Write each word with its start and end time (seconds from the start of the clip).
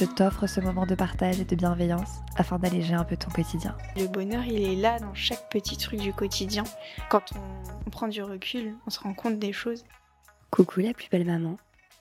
je 0.00 0.06
t'offre 0.06 0.46
ce 0.46 0.60
moment 0.60 0.86
de 0.86 0.94
partage 0.94 1.40
et 1.40 1.44
de 1.44 1.54
bienveillance 1.54 2.20
afin 2.36 2.58
d'alléger 2.58 2.94
un 2.94 3.04
peu 3.04 3.18
ton 3.18 3.30
quotidien. 3.30 3.76
Le 3.98 4.06
bonheur, 4.06 4.42
il 4.46 4.62
est 4.62 4.74
là 4.74 4.98
dans 4.98 5.12
chaque 5.12 5.50
petit 5.50 5.76
truc 5.76 6.00
du 6.00 6.14
quotidien. 6.14 6.64
Quand 7.10 7.32
on, 7.34 7.40
on 7.86 7.90
prend 7.90 8.08
du 8.08 8.22
recul, 8.22 8.74
on 8.86 8.90
se 8.90 8.98
rend 8.98 9.12
compte 9.12 9.38
des 9.38 9.52
choses. 9.52 9.84
Coucou 10.50 10.80
la 10.80 10.94
plus 10.94 11.10
belle 11.10 11.26
maman. 11.26 11.58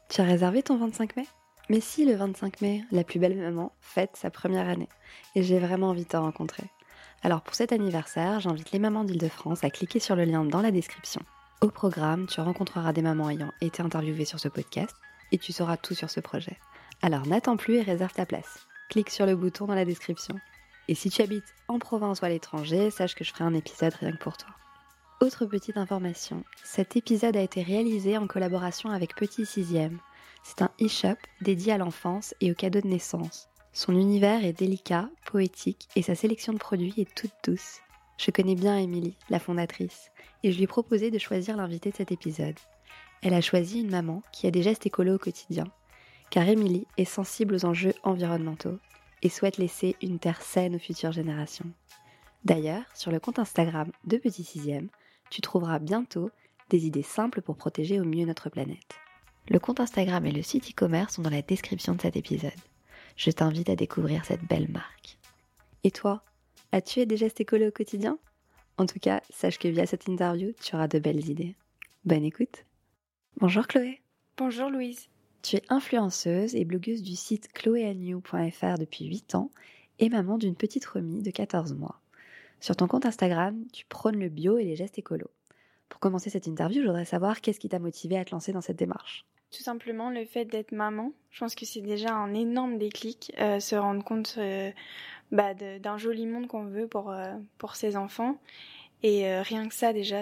Tu 0.07 0.21
as 0.21 0.23
réservé 0.23 0.63
ton 0.63 0.77
25 0.77 1.17
mai? 1.17 1.27
Mais 1.67 1.81
si 1.81 2.05
le 2.05 2.15
25 2.15 2.61
mai, 2.61 2.85
la 2.93 3.03
plus 3.03 3.19
belle 3.19 3.35
maman 3.35 3.73
fête 3.81 4.15
sa 4.15 4.29
première 4.29 4.69
année 4.69 4.87
et 5.35 5.43
j'ai 5.43 5.59
vraiment 5.59 5.89
envie 5.89 6.05
de 6.05 6.09
te 6.09 6.15
rencontrer. 6.15 6.63
Alors 7.21 7.41
pour 7.41 7.53
cet 7.53 7.73
anniversaire, 7.73 8.39
j'invite 8.39 8.71
les 8.71 8.79
mamans 8.79 9.03
d'Île-de-France 9.03 9.65
à 9.65 9.69
cliquer 9.69 9.99
sur 9.99 10.15
le 10.15 10.23
lien 10.23 10.45
dans 10.45 10.61
la 10.61 10.71
description. 10.71 11.21
Au 11.59 11.67
programme, 11.67 12.27
tu 12.27 12.39
rencontreras 12.39 12.93
des 12.93 13.01
mamans 13.01 13.29
ayant 13.29 13.51
été 13.59 13.81
interviewées 13.81 14.23
sur 14.23 14.39
ce 14.39 14.47
podcast 14.47 14.95
et 15.33 15.37
tu 15.37 15.51
sauras 15.51 15.75
tout 15.75 15.95
sur 15.95 16.09
ce 16.09 16.21
projet. 16.21 16.57
Alors 17.01 17.25
n'attends 17.27 17.55
plus 17.55 17.75
et 17.75 17.81
réserve 17.81 18.13
ta 18.13 18.25
place. 18.25 18.67
Clique 18.89 19.09
sur 19.09 19.25
le 19.25 19.35
bouton 19.35 19.65
dans 19.65 19.75
la 19.75 19.85
description. 19.85 20.35
Et 20.89 20.95
si 20.95 21.09
tu 21.09 21.21
habites 21.21 21.55
en 21.69 21.79
province 21.79 22.19
ou 22.19 22.25
à 22.25 22.29
l'étranger, 22.29 22.91
sache 22.91 23.15
que 23.15 23.23
je 23.23 23.31
ferai 23.31 23.45
un 23.45 23.53
épisode 23.53 23.93
rien 23.93 24.11
que 24.11 24.17
pour 24.17 24.35
toi. 24.35 24.49
Autre 25.21 25.45
petite 25.45 25.77
information, 25.77 26.43
cet 26.63 26.97
épisode 26.97 27.37
a 27.37 27.41
été 27.41 27.61
réalisé 27.61 28.17
en 28.17 28.27
collaboration 28.27 28.89
avec 28.89 29.15
Petit 29.15 29.45
Sixième. 29.45 29.99
C'est 30.43 30.61
un 30.61 30.71
e-shop 30.81 31.17
dédié 31.41 31.73
à 31.73 31.77
l'enfance 31.77 32.33
et 32.41 32.51
aux 32.51 32.55
cadeaux 32.55 32.81
de 32.81 32.87
naissance. 32.87 33.47
Son 33.71 33.93
univers 33.93 34.43
est 34.43 34.53
délicat, 34.53 35.09
poétique 35.25 35.87
et 35.95 36.01
sa 36.01 36.15
sélection 36.15 36.51
de 36.51 36.57
produits 36.57 36.95
est 36.97 37.15
toute 37.15 37.33
douce. 37.45 37.79
Je 38.17 38.31
connais 38.31 38.55
bien 38.55 38.77
Émilie, 38.77 39.15
la 39.29 39.39
fondatrice, 39.39 40.11
et 40.43 40.51
je 40.51 40.57
lui 40.57 40.63
ai 40.63 40.67
proposé 40.67 41.11
de 41.11 41.19
choisir 41.19 41.55
l'invité 41.55 41.91
de 41.91 41.95
cet 41.95 42.11
épisode. 42.11 42.59
Elle 43.21 43.33
a 43.33 43.41
choisi 43.41 43.79
une 43.79 43.91
maman 43.91 44.21
qui 44.33 44.47
a 44.47 44.51
des 44.51 44.63
gestes 44.63 44.85
écolos 44.85 45.15
au 45.15 45.19
quotidien, 45.19 45.65
car 46.29 46.47
Émilie 46.47 46.87
est 46.97 47.05
sensible 47.05 47.55
aux 47.55 47.65
enjeux 47.65 47.93
environnementaux 48.03 48.77
et 49.21 49.29
souhaite 49.29 49.57
laisser 49.57 49.95
une 50.01 50.19
terre 50.19 50.41
saine 50.41 50.75
aux 50.75 50.79
futures 50.79 51.11
générations. 51.11 51.71
D'ailleurs, 52.45 52.83
sur 52.93 53.11
le 53.11 53.19
compte 53.19 53.39
Instagram 53.39 53.91
de 54.05 54.17
Petit 54.17 54.43
Sixième, 54.43 54.89
tu 55.29 55.41
trouveras 55.41 55.79
bientôt 55.79 56.29
des 56.69 56.85
idées 56.85 57.03
simples 57.03 57.41
pour 57.41 57.57
protéger 57.57 57.99
au 57.99 58.05
mieux 58.05 58.25
notre 58.25 58.49
planète. 58.49 58.95
Le 59.49 59.59
compte 59.59 59.79
Instagram 59.79 60.25
et 60.25 60.31
le 60.31 60.43
site 60.43 60.69
e-commerce 60.69 61.15
sont 61.15 61.21
dans 61.21 61.29
la 61.29 61.41
description 61.41 61.95
de 61.95 62.01
cet 62.01 62.15
épisode. 62.15 62.51
Je 63.15 63.31
t'invite 63.31 63.69
à 63.69 63.75
découvrir 63.75 64.23
cette 64.25 64.45
belle 64.45 64.69
marque. 64.69 65.17
Et 65.83 65.91
toi, 65.91 66.23
as-tu 66.71 67.05
des 67.05 67.17
gestes 67.17 67.41
écolos 67.41 67.69
au 67.69 67.71
quotidien? 67.71 68.17
En 68.77 68.85
tout 68.85 68.99
cas, 68.99 69.21
sache 69.29 69.59
que 69.59 69.67
via 69.67 69.85
cette 69.85 70.07
interview, 70.07 70.53
tu 70.61 70.75
auras 70.75 70.87
de 70.87 70.99
belles 70.99 71.29
idées. 71.29 71.55
Bonne 72.05 72.23
écoute 72.23 72.65
Bonjour 73.37 73.67
Chloé 73.67 74.01
Bonjour 74.37 74.69
Louise. 74.69 75.09
Tu 75.41 75.55
es 75.55 75.63
influenceuse 75.69 76.55
et 76.55 76.65
blogueuse 76.65 77.01
du 77.01 77.15
site 77.15 77.51
chloéanew.fr 77.53 78.77
depuis 78.77 79.05
8 79.05 79.35
ans 79.35 79.51
et 79.99 80.09
maman 80.09 80.37
d'une 80.37 80.55
petite 80.55 80.85
Romy 80.85 81.21
de 81.21 81.31
14 81.31 81.73
mois. 81.73 82.01
Sur 82.59 82.75
ton 82.75 82.87
compte 82.87 83.05
Instagram, 83.05 83.63
tu 83.71 83.85
prônes 83.85 84.19
le 84.19 84.27
bio 84.27 84.57
et 84.57 84.65
les 84.65 84.75
gestes 84.75 84.99
écolos. 84.99 85.31
Pour 85.87 85.99
commencer 85.99 86.29
cette 86.29 86.45
interview, 86.45 86.81
je 86.81 86.87
voudrais 86.87 87.05
savoir 87.05 87.39
qu'est-ce 87.39 87.59
qui 87.59 87.69
t'a 87.69 87.79
motivé 87.79 88.17
à 88.17 88.25
te 88.25 88.31
lancer 88.31 88.51
dans 88.51 88.61
cette 88.61 88.77
démarche? 88.77 89.25
Tout 89.51 89.63
simplement 89.63 90.11
le 90.11 90.25
fait 90.25 90.45
d'être 90.45 90.73
maman. 90.73 91.13
Je 91.31 91.39
pense 91.39 91.55
que 91.55 91.65
c'est 91.65 91.81
déjà 91.81 92.13
un 92.13 92.33
énorme 92.33 92.77
déclic, 92.77 93.33
euh, 93.39 93.59
se 93.59 93.75
rendre 93.75 94.03
compte 94.03 94.35
euh, 94.37 94.71
bah, 95.31 95.53
d'un 95.53 95.97
joli 95.97 96.27
monde 96.27 96.47
qu'on 96.47 96.65
veut 96.65 96.87
pour, 96.87 97.09
euh, 97.09 97.33
pour 97.57 97.75
ses 97.75 97.95
enfants. 97.95 98.37
Et 99.01 99.33
rien 99.39 99.69
que 99.69 99.73
ça, 99.73 99.93
déjà, 99.93 100.21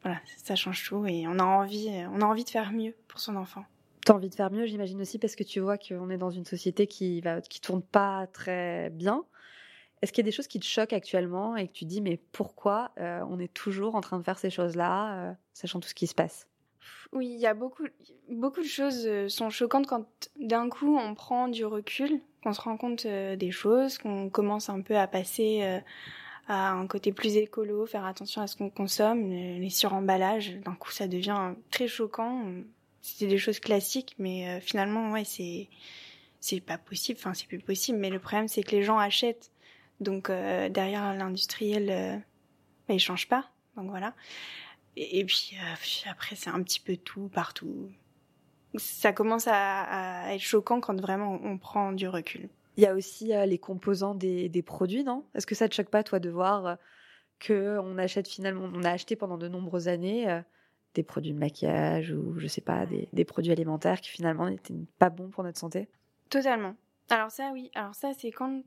voilà, 0.00 0.18
ça 0.38 0.56
change 0.56 0.82
tout 0.88 1.04
et 1.06 1.28
on 1.28 1.38
a 1.38 1.44
envie, 1.44 1.90
on 2.10 2.22
a 2.22 2.24
envie 2.24 2.44
de 2.44 2.48
faire 2.48 2.72
mieux 2.72 2.94
pour 3.06 3.20
son 3.20 3.36
enfant. 3.36 3.66
T'as 4.08 4.14
envie 4.14 4.30
de 4.30 4.34
faire 4.34 4.50
mieux, 4.50 4.64
j'imagine 4.64 5.02
aussi, 5.02 5.18
parce 5.18 5.36
que 5.36 5.44
tu 5.44 5.60
vois 5.60 5.76
qu'on 5.76 6.08
est 6.08 6.16
dans 6.16 6.30
une 6.30 6.46
société 6.46 6.86
qui 6.86 7.20
va, 7.20 7.42
tourne 7.42 7.82
pas 7.82 8.26
très 8.32 8.88
bien. 8.88 9.26
Est-ce 10.00 10.14
qu'il 10.14 10.24
y 10.24 10.26
a 10.26 10.30
des 10.30 10.34
choses 10.34 10.46
qui 10.46 10.58
te 10.58 10.64
choquent 10.64 10.94
actuellement 10.94 11.56
et 11.56 11.68
que 11.68 11.74
tu 11.74 11.84
dis 11.84 12.00
mais 12.00 12.18
pourquoi 12.32 12.90
euh, 12.96 13.20
on 13.28 13.38
est 13.38 13.52
toujours 13.52 13.96
en 13.96 14.00
train 14.00 14.18
de 14.18 14.22
faire 14.22 14.38
ces 14.38 14.48
choses-là, 14.48 15.12
euh, 15.12 15.32
sachant 15.52 15.78
tout 15.78 15.90
ce 15.90 15.94
qui 15.94 16.06
se 16.06 16.14
passe? 16.14 16.48
Oui, 17.12 17.26
il 17.26 17.38
y 17.38 17.46
a 17.46 17.52
beaucoup, 17.52 17.84
beaucoup 18.30 18.62
de 18.62 18.66
choses 18.66 19.06
euh, 19.06 19.28
sont 19.28 19.50
choquantes 19.50 19.86
quand 19.86 20.06
d'un 20.40 20.70
coup 20.70 20.96
on 20.96 21.14
prend 21.14 21.48
du 21.48 21.66
recul, 21.66 22.18
qu'on 22.42 22.54
se 22.54 22.62
rend 22.62 22.78
compte 22.78 23.06
des 23.06 23.50
choses, 23.50 23.98
qu'on 23.98 24.30
commence 24.30 24.70
un 24.70 24.80
peu 24.80 24.96
à 24.96 25.06
passer 25.06 25.82
à 26.46 26.72
un 26.72 26.86
côté 26.86 27.12
plus 27.12 27.36
écolo, 27.36 27.84
faire 27.84 28.06
attention 28.06 28.40
à 28.40 28.46
ce 28.46 28.56
qu'on 28.56 28.70
consomme, 28.70 29.28
les 29.28 29.68
suremballages. 29.68 30.56
D'un 30.64 30.76
coup, 30.76 30.92
ça 30.92 31.08
devient 31.08 31.52
très 31.70 31.88
choquant. 31.88 32.42
C'était 33.00 33.26
des 33.26 33.38
choses 33.38 33.60
classiques, 33.60 34.14
mais 34.18 34.48
euh, 34.48 34.60
finalement, 34.60 35.12
ouais, 35.12 35.24
c'est 35.24 35.68
c'est 36.40 36.60
pas 36.60 36.78
possible. 36.78 37.18
Enfin, 37.20 37.34
c'est 37.34 37.46
plus 37.46 37.58
possible. 37.58 37.98
Mais 37.98 38.10
le 38.10 38.18
problème, 38.18 38.48
c'est 38.48 38.62
que 38.62 38.72
les 38.72 38.82
gens 38.82 38.98
achètent. 38.98 39.50
Donc 40.00 40.30
euh, 40.30 40.68
derrière 40.68 41.14
l'industriel, 41.14 41.88
euh, 41.90 42.16
bah, 42.88 42.94
il 42.94 43.00
change 43.00 43.28
pas. 43.28 43.50
Donc 43.76 43.90
voilà. 43.90 44.14
Et, 44.96 45.24
puis, 45.24 45.52
euh, 45.54 46.10
après, 46.10 46.34
c'est 46.34 46.50
un 46.50 46.60
petit 46.62 46.80
peu 46.80 46.96
tout 46.96 47.28
partout. 47.28 47.90
Ça 48.74 49.12
commence 49.12 49.46
à, 49.46 50.34
être 50.34 50.40
choquant 50.40 50.80
quand 50.80 51.00
vraiment 51.00 51.38
on 51.42 51.56
prend 51.56 51.92
du 51.92 52.08
recul. 52.08 52.48
Il 52.76 52.82
y 52.82 52.86
a 52.86 52.94
aussi 52.94 53.32
les 53.46 53.58
composants 53.58 54.14
des, 54.14 54.48
des 54.48 54.62
produits, 54.62 55.04
non? 55.04 55.24
Est-ce 55.34 55.46
que 55.46 55.54
ça 55.54 55.68
te 55.68 55.74
choque 55.74 55.88
pas, 55.88 56.04
toi, 56.04 56.20
de 56.20 56.30
voir 56.30 56.78
que 57.38 57.78
on 57.78 57.96
achète 57.98 58.28
finalement, 58.28 58.68
on 58.72 58.82
a 58.84 58.90
acheté 58.90 59.16
pendant 59.16 59.38
de 59.38 59.48
nombreuses 59.48 59.88
années 59.88 60.42
des 60.94 61.02
produits 61.02 61.32
de 61.32 61.38
maquillage 61.38 62.12
ou 62.12 62.38
je 62.38 62.46
sais 62.46 62.60
pas, 62.60 62.86
des, 62.86 63.08
des 63.12 63.24
produits 63.24 63.52
alimentaires 63.52 64.00
qui 64.00 64.10
finalement 64.10 64.48
n'étaient 64.48 64.74
pas 64.98 65.10
bons 65.10 65.28
pour 65.28 65.44
notre 65.44 65.58
santé? 65.58 65.88
Totalement. 66.30 66.74
Alors 67.10 67.30
ça, 67.30 67.50
oui. 67.52 67.70
Alors 67.74 67.94
ça, 67.94 68.12
c'est 68.18 68.30
quand 68.30 68.62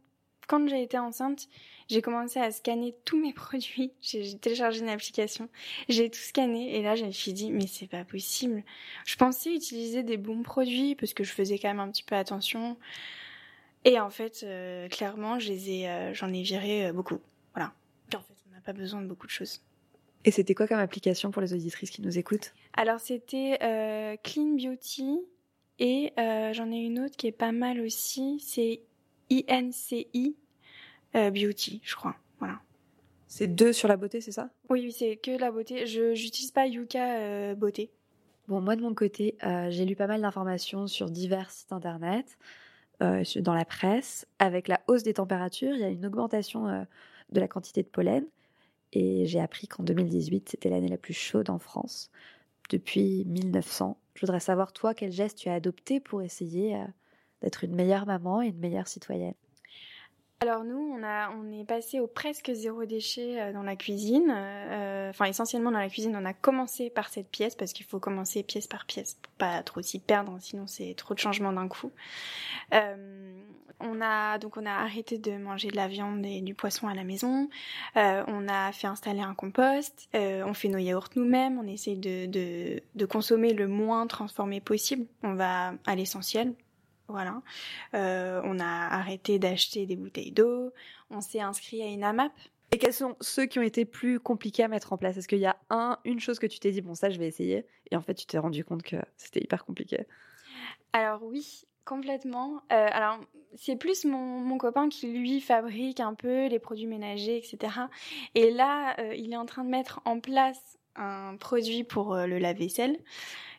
quand 0.47 0.67
j'ai 0.67 0.83
été 0.83 0.97
enceinte, 0.97 1.47
j'ai 1.87 2.01
commencé 2.01 2.39
à 2.39 2.51
scanner 2.51 2.93
tous 3.05 3.17
mes 3.19 3.31
produits. 3.33 3.93
J'ai 4.01 4.37
téléchargé 4.37 4.81
une 4.81 4.89
application, 4.89 5.47
j'ai 5.87 6.09
tout 6.09 6.19
scanné 6.19 6.75
et 6.75 6.81
là 6.81 6.95
je 6.95 7.05
me 7.05 7.11
suis 7.11 7.33
dit 7.33 7.51
mais 7.51 7.67
c'est 7.67 7.87
pas 7.87 8.03
possible. 8.03 8.63
Je 9.05 9.15
pensais 9.15 9.53
utiliser 9.53 10.03
des 10.03 10.17
bons 10.17 10.43
produits 10.43 10.95
parce 10.95 11.13
que 11.13 11.23
je 11.23 11.31
faisais 11.31 11.57
quand 11.57 11.69
même 11.69 11.79
un 11.79 11.89
petit 11.89 12.03
peu 12.03 12.15
attention. 12.15 12.77
Et 13.83 13.99
en 13.99 14.09
fait, 14.09 14.41
euh, 14.43 14.87
clairement, 14.89 15.37
ai, 15.39 15.89
euh, 15.89 16.13
j'en 16.13 16.31
ai 16.31 16.43
viré 16.43 16.87
euh, 16.87 16.93
beaucoup. 16.93 17.19
Voilà. 17.55 17.73
Et 18.13 18.15
en 18.15 18.21
fait, 18.21 18.35
on 18.47 18.53
n'a 18.53 18.61
pas 18.61 18.73
besoin 18.73 19.01
de 19.01 19.07
beaucoup 19.07 19.25
de 19.25 19.31
choses. 19.31 19.61
Et 20.23 20.31
c'était 20.31 20.53
quoi 20.53 20.67
comme 20.67 20.79
application 20.79 21.31
pour 21.31 21.41
les 21.41 21.53
auditrices 21.53 21.89
qui 21.89 22.01
nous 22.01 22.17
écoutent? 22.17 22.53
Alors 22.73 22.99
c'était 22.99 23.57
euh, 23.63 24.15
Clean 24.23 24.55
Beauty 24.55 25.19
et 25.79 26.13
euh, 26.19 26.53
j'en 26.53 26.71
ai 26.71 26.77
une 26.77 26.99
autre 26.99 27.17
qui 27.17 27.27
est 27.27 27.31
pas 27.31 27.51
mal 27.51 27.79
aussi. 27.81 28.39
C'est 28.39 28.81
INCI 29.31 30.35
euh, 31.15 31.31
Beauty, 31.31 31.81
je 31.83 31.95
crois. 31.95 32.15
Voilà. 32.39 32.59
C'est 33.27 33.47
deux 33.47 33.73
sur 33.73 33.87
la 33.87 33.97
beauté, 33.97 34.21
c'est 34.21 34.33
ça? 34.33 34.49
Oui, 34.69 34.81
oui, 34.83 34.91
c'est 34.91 35.15
que 35.15 35.31
la 35.31 35.51
beauté. 35.51 35.87
Je 35.87 36.13
j'utilise 36.13 36.51
pas 36.51 36.67
Yuka 36.67 37.15
euh, 37.15 37.55
beauté. 37.55 37.89
Bon, 38.47 38.59
moi 38.59 38.75
de 38.75 38.81
mon 38.81 38.93
côté, 38.93 39.37
euh, 39.43 39.71
j'ai 39.71 39.85
lu 39.85 39.95
pas 39.95 40.07
mal 40.07 40.21
d'informations 40.21 40.85
sur 40.85 41.09
divers 41.09 41.49
sites 41.49 41.71
internet, 41.71 42.37
euh, 43.01 43.23
dans 43.37 43.53
la 43.53 43.63
presse. 43.63 44.27
Avec 44.39 44.67
la 44.67 44.81
hausse 44.87 45.03
des 45.03 45.13
températures, 45.13 45.73
il 45.73 45.79
y 45.79 45.83
a 45.85 45.89
une 45.89 46.05
augmentation 46.05 46.67
euh, 46.67 46.83
de 47.31 47.39
la 47.39 47.47
quantité 47.47 47.83
de 47.83 47.87
pollen. 47.87 48.25
Et 48.93 49.25
j'ai 49.25 49.39
appris 49.39 49.67
qu'en 49.67 49.83
2018, 49.83 50.49
c'était 50.49 50.69
l'année 50.69 50.87
la 50.87 50.97
plus 50.97 51.13
chaude 51.13 51.49
en 51.49 51.59
France 51.59 52.09
depuis 52.69 53.25
1900. 53.25 53.99
Je 54.15 54.21
voudrais 54.21 54.39
savoir, 54.39 54.73
toi, 54.73 54.93
quel 54.93 55.11
geste 55.11 55.37
tu 55.37 55.49
as 55.49 55.53
adopté 55.55 55.99
pour 55.99 56.21
essayer 56.21 56.75
euh, 56.75 56.85
d'être 57.41 57.63
une 57.63 57.75
meilleure 57.75 58.05
maman 58.05 58.41
et 58.41 58.47
une 58.47 58.59
meilleure 58.59 58.87
citoyenne? 58.87 59.35
Alors 60.41 60.63
nous, 60.63 60.95
on 60.97 61.03
a, 61.03 61.29
on 61.29 61.51
est 61.51 61.65
passé 61.65 61.99
au 61.99 62.07
presque 62.07 62.51
zéro 62.51 62.85
déchet 62.85 63.39
euh, 63.39 63.53
dans 63.53 63.61
la 63.61 63.75
cuisine. 63.75 64.33
Euh, 64.35 65.01
Enfin, 65.11 65.25
essentiellement 65.25 65.71
dans 65.71 65.79
la 65.79 65.89
cuisine, 65.89 66.15
on 66.15 66.23
a 66.23 66.33
commencé 66.33 66.89
par 66.89 67.09
cette 67.09 67.27
pièce 67.27 67.53
parce 67.53 67.73
qu'il 67.73 67.85
faut 67.85 67.99
commencer 67.99 68.43
pièce 68.43 68.65
par 68.65 68.85
pièce 68.85 69.17
pour 69.21 69.33
pas 69.33 69.61
trop 69.61 69.81
s'y 69.81 69.99
perdre, 69.99 70.37
sinon 70.39 70.67
c'est 70.67 70.93
trop 70.95 71.13
de 71.13 71.19
changements 71.19 71.51
d'un 71.51 71.67
coup. 71.67 71.91
Euh, 72.73 73.33
on 73.81 73.99
a 73.99 74.37
donc 74.37 74.55
on 74.55 74.65
a 74.65 74.71
arrêté 74.71 75.17
de 75.17 75.33
manger 75.37 75.67
de 75.67 75.75
la 75.75 75.89
viande 75.89 76.25
et 76.25 76.39
du 76.39 76.55
poisson 76.55 76.87
à 76.87 76.93
la 76.93 77.03
maison. 77.03 77.49
Euh, 77.97 78.23
on 78.27 78.47
a 78.47 78.71
fait 78.71 78.87
installer 78.87 79.19
un 79.19 79.33
compost. 79.33 80.07
Euh, 80.15 80.43
on 80.45 80.53
fait 80.53 80.69
nos 80.69 80.77
yaourts 80.77 81.09
nous-mêmes. 81.17 81.59
On 81.59 81.67
essaye 81.67 81.97
de, 81.97 82.25
de, 82.27 82.81
de 82.95 83.05
consommer 83.05 83.53
le 83.53 83.67
moins 83.67 84.07
transformé 84.07 84.61
possible. 84.61 85.07
On 85.23 85.33
va 85.33 85.73
à 85.85 85.95
l'essentiel 85.95 86.53
Voilà. 87.11 87.41
Euh, 87.93 88.41
on 88.43 88.59
a 88.59 88.65
arrêté 88.65 89.39
d'acheter 89.39 89.85
des 89.85 89.95
bouteilles 89.95 90.31
d'eau. 90.31 90.71
On 91.09 91.21
s'est 91.21 91.41
inscrit 91.41 91.81
à 91.81 91.87
une 91.87 92.03
AMAP. 92.03 92.31
Et 92.73 92.77
quels 92.77 92.93
sont 92.93 93.17
ceux 93.19 93.45
qui 93.45 93.59
ont 93.59 93.63
été 93.63 93.83
plus 93.83 94.19
compliqués 94.19 94.63
à 94.63 94.69
mettre 94.69 94.93
en 94.93 94.97
place? 94.97 95.17
Est-ce 95.17 95.27
qu'il 95.27 95.39
y 95.39 95.45
a 95.45 95.57
un, 95.69 95.97
une 96.05 96.21
chose 96.21 96.39
que 96.39 96.47
tu 96.47 96.59
t'es 96.59 96.71
dit, 96.71 96.81
bon, 96.81 96.95
ça, 96.95 97.09
je 97.09 97.19
vais 97.19 97.27
essayer, 97.27 97.65
et 97.91 97.97
en 97.97 98.01
fait, 98.01 98.13
tu 98.13 98.25
t'es 98.25 98.37
rendu 98.37 98.63
compte 98.63 98.81
que 98.81 98.95
c'était 99.17 99.41
hyper 99.41 99.65
compliqué 99.65 100.05
Alors 100.93 101.21
oui, 101.21 101.65
complètement. 101.83 102.61
Euh, 102.71 102.87
alors 102.91 103.19
c'est 103.55 103.75
plus 103.75 104.05
mon, 104.05 104.39
mon, 104.39 104.57
copain 104.57 104.87
qui 104.87 105.07
lui 105.07 105.41
fabrique 105.41 105.99
un 105.99 106.13
peu 106.13 106.47
les 106.47 106.59
produits 106.59 106.87
ménagers, 106.87 107.37
etc. 107.37 107.73
Et 108.35 108.51
là, 108.51 108.95
euh, 108.99 109.13
il 109.15 109.33
est 109.33 109.37
en 109.37 109.45
train 109.45 109.65
de 109.65 109.69
mettre 109.69 109.99
en 110.05 110.21
place 110.21 110.77
un 110.95 111.35
produit 111.37 111.83
pour 111.83 112.13
euh, 112.13 112.25
le 112.25 112.39
lave-vaisselle. 112.39 112.97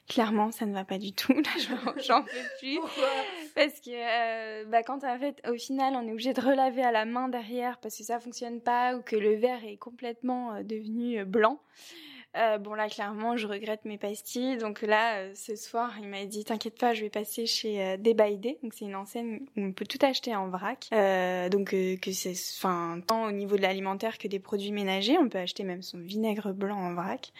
Clairement, 0.08 0.50
ça 0.50 0.66
ne 0.66 0.74
va 0.74 0.84
pas 0.84 0.98
du 0.98 1.12
tout. 1.12 1.32
Là, 1.32 1.96
j'en 2.04 2.22
peux 2.22 2.30
plus. 2.58 2.76
Pourquoi? 2.80 3.08
Parce 3.54 3.80
que 3.80 3.90
euh, 3.90 4.64
bah, 4.66 4.82
quand 4.82 5.04
en 5.04 5.18
fait, 5.18 5.40
au 5.48 5.54
final, 5.54 5.94
on 5.96 6.06
est 6.06 6.12
obligé 6.12 6.32
de 6.32 6.40
relaver 6.40 6.82
à 6.82 6.92
la 6.92 7.04
main 7.04 7.28
derrière 7.28 7.78
parce 7.78 7.96
que 7.96 8.04
ça 8.04 8.18
fonctionne 8.18 8.60
pas 8.60 8.96
ou 8.96 9.02
que 9.02 9.16
le 9.16 9.36
verre 9.36 9.64
est 9.64 9.76
complètement 9.76 10.54
euh, 10.54 10.62
devenu 10.62 11.20
euh, 11.20 11.24
blanc. 11.24 11.60
Euh, 12.34 12.56
bon 12.56 12.72
là 12.72 12.88
clairement 12.88 13.36
je 13.36 13.46
regrette 13.46 13.84
mes 13.84 13.98
pastilles. 13.98 14.56
Donc 14.56 14.80
là 14.82 15.18
euh, 15.18 15.32
ce 15.34 15.54
soir 15.54 15.92
il 16.00 16.08
m'a 16.08 16.24
dit 16.24 16.44
t'inquiète 16.44 16.78
pas 16.78 16.94
je 16.94 17.02
vais 17.02 17.10
passer 17.10 17.44
chez 17.44 17.82
euh, 17.82 17.96
donc 17.98 18.72
c'est 18.72 18.86
une 18.86 18.94
enseigne 18.94 19.40
où 19.56 19.60
on 19.60 19.72
peut 19.72 19.84
tout 19.84 19.98
acheter 20.00 20.34
en 20.34 20.48
vrac. 20.48 20.88
Euh, 20.92 21.50
donc 21.50 21.70
que 21.70 22.12
c'est 22.12 22.34
enfin 22.56 23.00
tant 23.06 23.24
au 23.26 23.32
niveau 23.32 23.56
de 23.56 23.62
l'alimentaire 23.62 24.16
que 24.16 24.28
des 24.28 24.38
produits 24.38 24.72
ménagers. 24.72 25.18
On 25.18 25.28
peut 25.28 25.38
acheter 25.38 25.62
même 25.62 25.82
son 25.82 25.98
vinaigre 25.98 26.52
blanc 26.52 26.78
en 26.78 26.94
vrac. 26.94 27.32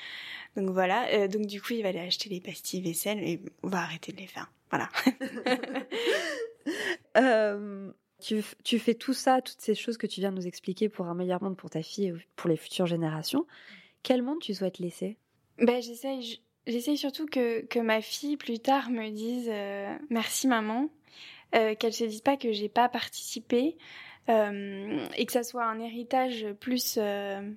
Donc 0.56 0.69
voilà. 0.71 1.27
Donc 1.29 1.47
du 1.47 1.62
coup 1.62 1.73
il 1.73 1.83
va 1.83 1.89
aller 1.89 2.00
acheter 2.00 2.29
les 2.29 2.41
pastilles 2.41 2.83
vaisselle 2.83 3.19
et 3.21 3.41
on 3.62 3.69
va 3.69 3.79
arrêter 3.79 4.12
de 4.12 4.19
les 4.19 4.27
faire. 4.27 4.50
Voilà. 4.71 4.89
Tu, 8.23 8.41
tu 8.62 8.79
fais 8.79 8.94
tout 8.94 9.15
ça, 9.15 9.43
toutes 9.43 9.61
ces 9.61 9.75
choses 9.75 9.97
que 9.97 10.06
tu 10.06 10.21
viens 10.21 10.31
de 10.31 10.37
nous 10.37 10.47
expliquer 10.47 10.89
pour 10.89 11.06
un 11.06 11.15
meilleur 11.15 11.43
monde 11.43 11.56
pour 11.56 11.71
ta 11.71 11.83
fille 11.83 12.06
et 12.06 12.15
pour 12.37 12.49
les 12.49 12.56
futures 12.56 12.87
générations. 12.87 13.47
Quel 14.02 14.22
monde 14.22 14.40
tu 14.40 14.54
souhaites 14.54 14.78
laisser? 14.78 15.16
Ben 15.58 15.81
j'essaye, 15.81 16.40
j'essaye 16.66 16.96
surtout 16.96 17.26
que, 17.26 17.64
que 17.66 17.78
ma 17.78 18.00
fille 18.00 18.37
plus 18.37 18.58
tard 18.58 18.90
me 18.90 19.10
dise 19.10 19.49
euh, 19.49 19.96
merci 20.10 20.49
maman, 20.49 20.88
euh, 21.54 21.75
qu'elle 21.75 21.93
se 21.93 22.04
dise 22.04 22.20
pas 22.20 22.37
que 22.37 22.50
j'ai 22.52 22.69
pas 22.69 22.88
participé 22.88 23.76
euh, 24.28 25.06
et 25.16 25.26
que 25.26 25.32
ça 25.32 25.44
soit 25.44 25.64
un 25.64 25.78
héritage 25.78 26.46
plus 26.58 26.99
euh, 27.00 27.49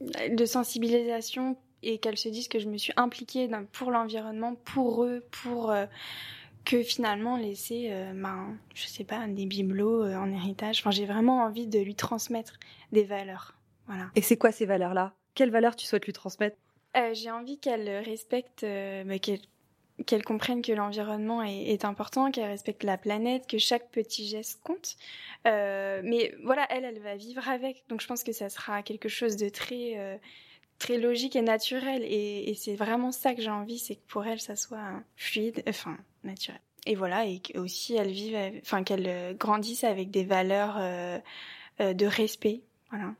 de 0.00 0.44
sensibilisation 0.46 1.56
et 1.82 1.98
qu'elle 1.98 2.16
se 2.16 2.28
dise 2.28 2.48
que 2.48 2.58
je 2.58 2.68
me 2.68 2.78
suis 2.78 2.92
impliquée 2.96 3.48
dans, 3.48 3.64
pour 3.66 3.90
l'environnement, 3.90 4.54
pour 4.54 5.04
eux, 5.04 5.24
pour 5.42 5.74
que 6.64 6.82
finalement 6.82 7.36
laisser, 7.36 7.90
ben, 8.14 8.56
je 8.72 8.86
sais 8.86 9.02
pas, 9.02 9.26
des 9.26 9.46
bibelots 9.46 10.04
en 10.04 10.32
héritage. 10.32 10.78
Enfin, 10.78 10.92
j'ai 10.92 11.06
vraiment 11.06 11.42
envie 11.42 11.66
de 11.66 11.80
lui 11.80 11.96
transmettre 11.96 12.60
des 12.92 13.02
valeurs. 13.02 13.56
Voilà. 13.88 14.10
Et 14.14 14.22
c'est 14.22 14.36
quoi 14.36 14.52
ces 14.52 14.64
valeurs-là? 14.64 15.12
Quelles 15.34 15.50
valeurs 15.50 15.76
tu 15.76 15.86
souhaites 15.86 16.06
lui 16.06 16.12
transmettre? 16.12 16.56
Euh, 16.96 17.14
j'ai 17.14 17.30
envie 17.30 17.58
qu'elle 17.58 17.88
respecte, 18.04 18.64
euh, 18.64 19.04
bah, 19.04 19.18
qu'elle 19.18 19.40
qu'elle 20.06 20.24
comprenne 20.24 20.62
que 20.62 20.72
l'environnement 20.72 21.42
est, 21.42 21.84
important, 21.84 22.32
qu'elle 22.32 22.48
respecte 22.48 22.82
la 22.82 22.96
planète, 22.96 23.46
que 23.46 23.58
chaque 23.58 23.88
petit 23.90 24.26
geste 24.26 24.60
compte. 24.64 24.96
Euh, 25.46 26.00
mais 26.02 26.34
voilà, 26.42 26.66
elle, 26.70 26.84
elle 26.84 26.98
va 26.98 27.14
vivre 27.14 27.46
avec. 27.48 27.84
Donc 27.88 28.00
je 28.00 28.08
pense 28.08 28.24
que 28.24 28.32
ça 28.32 28.48
sera 28.48 28.82
quelque 28.82 29.08
chose 29.08 29.36
de 29.36 29.48
très, 29.48 30.20
très 30.78 30.98
logique 30.98 31.36
et 31.36 31.42
naturel. 31.42 32.02
Et, 32.04 32.52
c'est 32.58 32.74
vraiment 32.74 33.12
ça 33.12 33.34
que 33.34 33.42
j'ai 33.42 33.50
envie, 33.50 33.78
c'est 33.78 33.94
que 33.94 34.06
pour 34.08 34.24
elle, 34.24 34.40
ça 34.40 34.56
soit 34.56 35.02
fluide, 35.14 35.62
enfin 35.68 35.96
naturel. 36.24 36.60
Et 36.86 36.96
voilà, 36.96 37.26
et 37.26 37.40
aussi 37.54 37.94
elle 37.94 38.10
vive, 38.10 38.36
enfin 38.62 38.82
qu'elle 38.82 39.36
grandisse 39.36 39.84
avec 39.84 40.10
des 40.10 40.24
valeurs 40.24 40.80
de 41.78 42.06
respect. 42.06 42.62
Voilà 42.90 43.14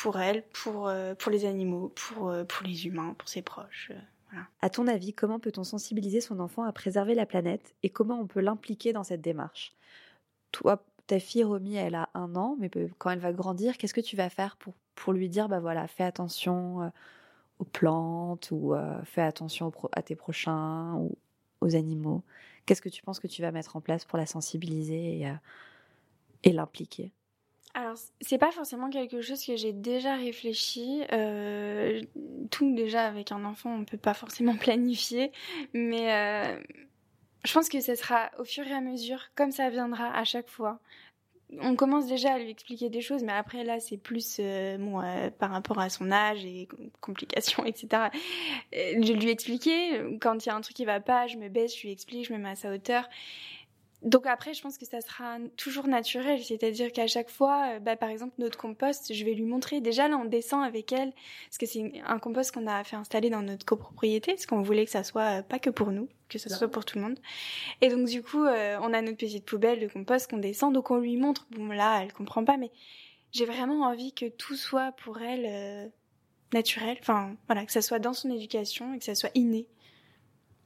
pour 0.00 0.18
elle, 0.18 0.44
pour, 0.50 0.88
euh, 0.88 1.14
pour 1.14 1.32
les 1.32 1.44
animaux, 1.44 1.88
pour, 1.88 2.30
euh, 2.30 2.44
pour 2.44 2.64
les 2.66 2.86
humains, 2.86 3.14
pour 3.18 3.28
ses 3.28 3.42
proches. 3.42 3.90
euh, 3.92 3.98
voilà. 4.30 4.46
À 4.60 4.70
ton 4.70 4.86
avis, 4.86 5.12
comment 5.12 5.40
peut-on 5.40 5.64
sensibiliser 5.64 6.20
son 6.20 6.40
enfant 6.40 6.62
à 6.64 6.72
préserver 6.72 7.14
la 7.14 7.26
planète 7.26 7.74
et 7.82 7.90
comment 7.90 8.20
on 8.20 8.26
peut 8.26 8.40
l'impliquer 8.40 8.92
dans 8.92 9.04
cette 9.04 9.20
démarche? 9.20 9.72
Toi, 10.52 10.84
ta 11.06 11.18
fille 11.18 11.44
Romy, 11.44 11.76
elle 11.76 11.94
a 11.94 12.10
un 12.14 12.36
an, 12.36 12.56
mais 12.58 12.70
quand 12.98 13.10
elle 13.10 13.18
va 13.18 13.32
grandir, 13.32 13.76
qu'est-ce 13.76 13.94
que 13.94 14.00
tu 14.00 14.16
vas 14.16 14.28
faire 14.28 14.56
pour, 14.56 14.74
pour 14.94 15.12
lui 15.12 15.28
dire, 15.28 15.48
bah 15.48 15.60
voilà, 15.60 15.86
fais 15.88 16.04
attention 16.04 16.92
aux 17.58 17.64
plantes 17.64 18.50
ou 18.52 18.74
fais 19.04 19.22
attention 19.22 19.72
à 19.92 20.02
tes 20.02 20.16
prochains 20.16 20.94
ou 20.94 21.16
aux 21.60 21.76
animaux? 21.76 22.22
Qu'est-ce 22.66 22.82
que 22.82 22.88
tu 22.88 23.02
penses 23.02 23.20
que 23.20 23.26
tu 23.26 23.42
vas 23.42 23.52
mettre 23.52 23.76
en 23.76 23.80
place 23.80 24.04
pour 24.04 24.18
la 24.18 24.26
sensibiliser 24.26 25.20
et, 25.22 25.32
et 26.42 26.52
l'impliquer? 26.52 27.12
Alors, 27.74 27.96
c'est 28.20 28.38
pas 28.38 28.50
forcément 28.50 28.90
quelque 28.90 29.20
chose 29.20 29.44
que 29.44 29.56
j'ai 29.56 29.72
déjà 29.72 30.16
réfléchi. 30.16 31.02
Euh, 31.12 32.00
tout 32.50 32.74
déjà 32.74 33.06
avec 33.06 33.30
un 33.30 33.44
enfant, 33.44 33.72
on 33.74 33.84
peut 33.84 33.98
pas 33.98 34.14
forcément 34.14 34.56
planifier, 34.58 35.30
mais 35.74 36.12
euh, 36.12 36.60
je 37.44 37.52
pense 37.52 37.68
que 37.68 37.80
ce 37.80 37.94
sera 37.94 38.30
au 38.38 38.44
fur 38.44 38.66
et 38.66 38.72
à 38.72 38.80
mesure, 38.80 39.22
comme 39.34 39.52
ça 39.52 39.70
viendra 39.70 40.12
à 40.16 40.24
chaque 40.24 40.48
fois. 40.48 40.80
On 41.60 41.76
commence 41.76 42.06
déjà 42.06 42.34
à 42.34 42.38
lui 42.38 42.50
expliquer 42.50 42.90
des 42.90 43.00
choses, 43.00 43.22
mais 43.22 43.32
après 43.32 43.64
là, 43.64 43.80
c'est 43.80 43.96
plus 43.96 44.36
euh, 44.38 44.76
bon, 44.76 45.00
euh, 45.00 45.30
par 45.30 45.50
rapport 45.50 45.78
à 45.78 45.88
son 45.88 46.10
âge 46.10 46.44
et 46.44 46.66
com- 46.66 46.90
complications, 47.00 47.64
etc. 47.66 48.10
De 48.72 49.12
lui 49.14 49.30
expliquer 49.30 50.18
quand 50.20 50.44
il 50.44 50.48
y 50.48 50.52
a 50.52 50.56
un 50.56 50.60
truc 50.60 50.76
qui 50.76 50.84
va 50.84 51.00
pas, 51.00 51.26
je 51.26 51.36
me 51.36 51.48
baisse, 51.48 51.74
je 51.76 51.82
lui 51.82 51.92
explique, 51.92 52.26
je 52.26 52.32
me 52.34 52.38
mets 52.38 52.50
à 52.50 52.54
sa 52.56 52.70
hauteur. 52.72 53.08
Donc 54.02 54.26
après, 54.26 54.54
je 54.54 54.62
pense 54.62 54.78
que 54.78 54.86
ça 54.86 55.00
sera 55.00 55.38
toujours 55.56 55.88
naturel, 55.88 56.42
c'est-à-dire 56.42 56.92
qu'à 56.92 57.08
chaque 57.08 57.30
fois, 57.30 57.72
euh, 57.72 57.78
bah, 57.80 57.96
par 57.96 58.10
exemple, 58.10 58.34
notre 58.38 58.56
compost, 58.56 59.12
je 59.12 59.24
vais 59.24 59.34
lui 59.34 59.42
montrer. 59.42 59.80
Déjà 59.80 60.06
là, 60.06 60.16
on 60.16 60.24
descend 60.24 60.64
avec 60.64 60.92
elle, 60.92 61.12
parce 61.46 61.58
que 61.58 61.66
c'est 61.66 61.92
un 62.06 62.18
compost 62.20 62.52
qu'on 62.52 62.68
a 62.68 62.84
fait 62.84 62.94
installer 62.94 63.28
dans 63.28 63.42
notre 63.42 63.66
copropriété, 63.66 64.34
parce 64.34 64.46
qu'on 64.46 64.62
voulait 64.62 64.84
que 64.84 64.92
ça 64.92 65.02
soit 65.02 65.40
euh, 65.40 65.42
pas 65.42 65.58
que 65.58 65.70
pour 65.70 65.90
nous, 65.90 66.08
que 66.28 66.38
ça 66.38 66.48
soit 66.48 66.68
pour 66.68 66.84
tout 66.84 66.96
le 66.98 67.04
monde. 67.04 67.18
Et 67.80 67.88
donc 67.88 68.06
du 68.06 68.22
coup, 68.22 68.44
euh, 68.44 68.78
on 68.82 68.92
a 68.92 69.02
notre 69.02 69.16
petite 69.16 69.44
poubelle 69.44 69.80
de 69.80 69.88
compost 69.88 70.30
qu'on 70.30 70.38
descend, 70.38 70.72
donc 70.72 70.92
on 70.92 70.98
lui 70.98 71.16
montre. 71.16 71.46
Bon 71.50 71.66
là, 71.66 72.00
elle 72.02 72.12
comprend 72.12 72.44
pas, 72.44 72.56
mais 72.56 72.70
j'ai 73.32 73.46
vraiment 73.46 73.82
envie 73.82 74.12
que 74.12 74.26
tout 74.26 74.56
soit 74.56 74.92
pour 74.92 75.20
elle 75.20 75.44
euh, 75.46 75.88
naturel. 76.52 76.96
Enfin 77.00 77.34
voilà, 77.46 77.64
que 77.66 77.72
ça 77.72 77.82
soit 77.82 77.98
dans 77.98 78.12
son 78.12 78.30
éducation 78.30 78.94
et 78.94 78.98
que 78.98 79.04
ça 79.04 79.14
soit 79.14 79.30
inné. 79.34 79.66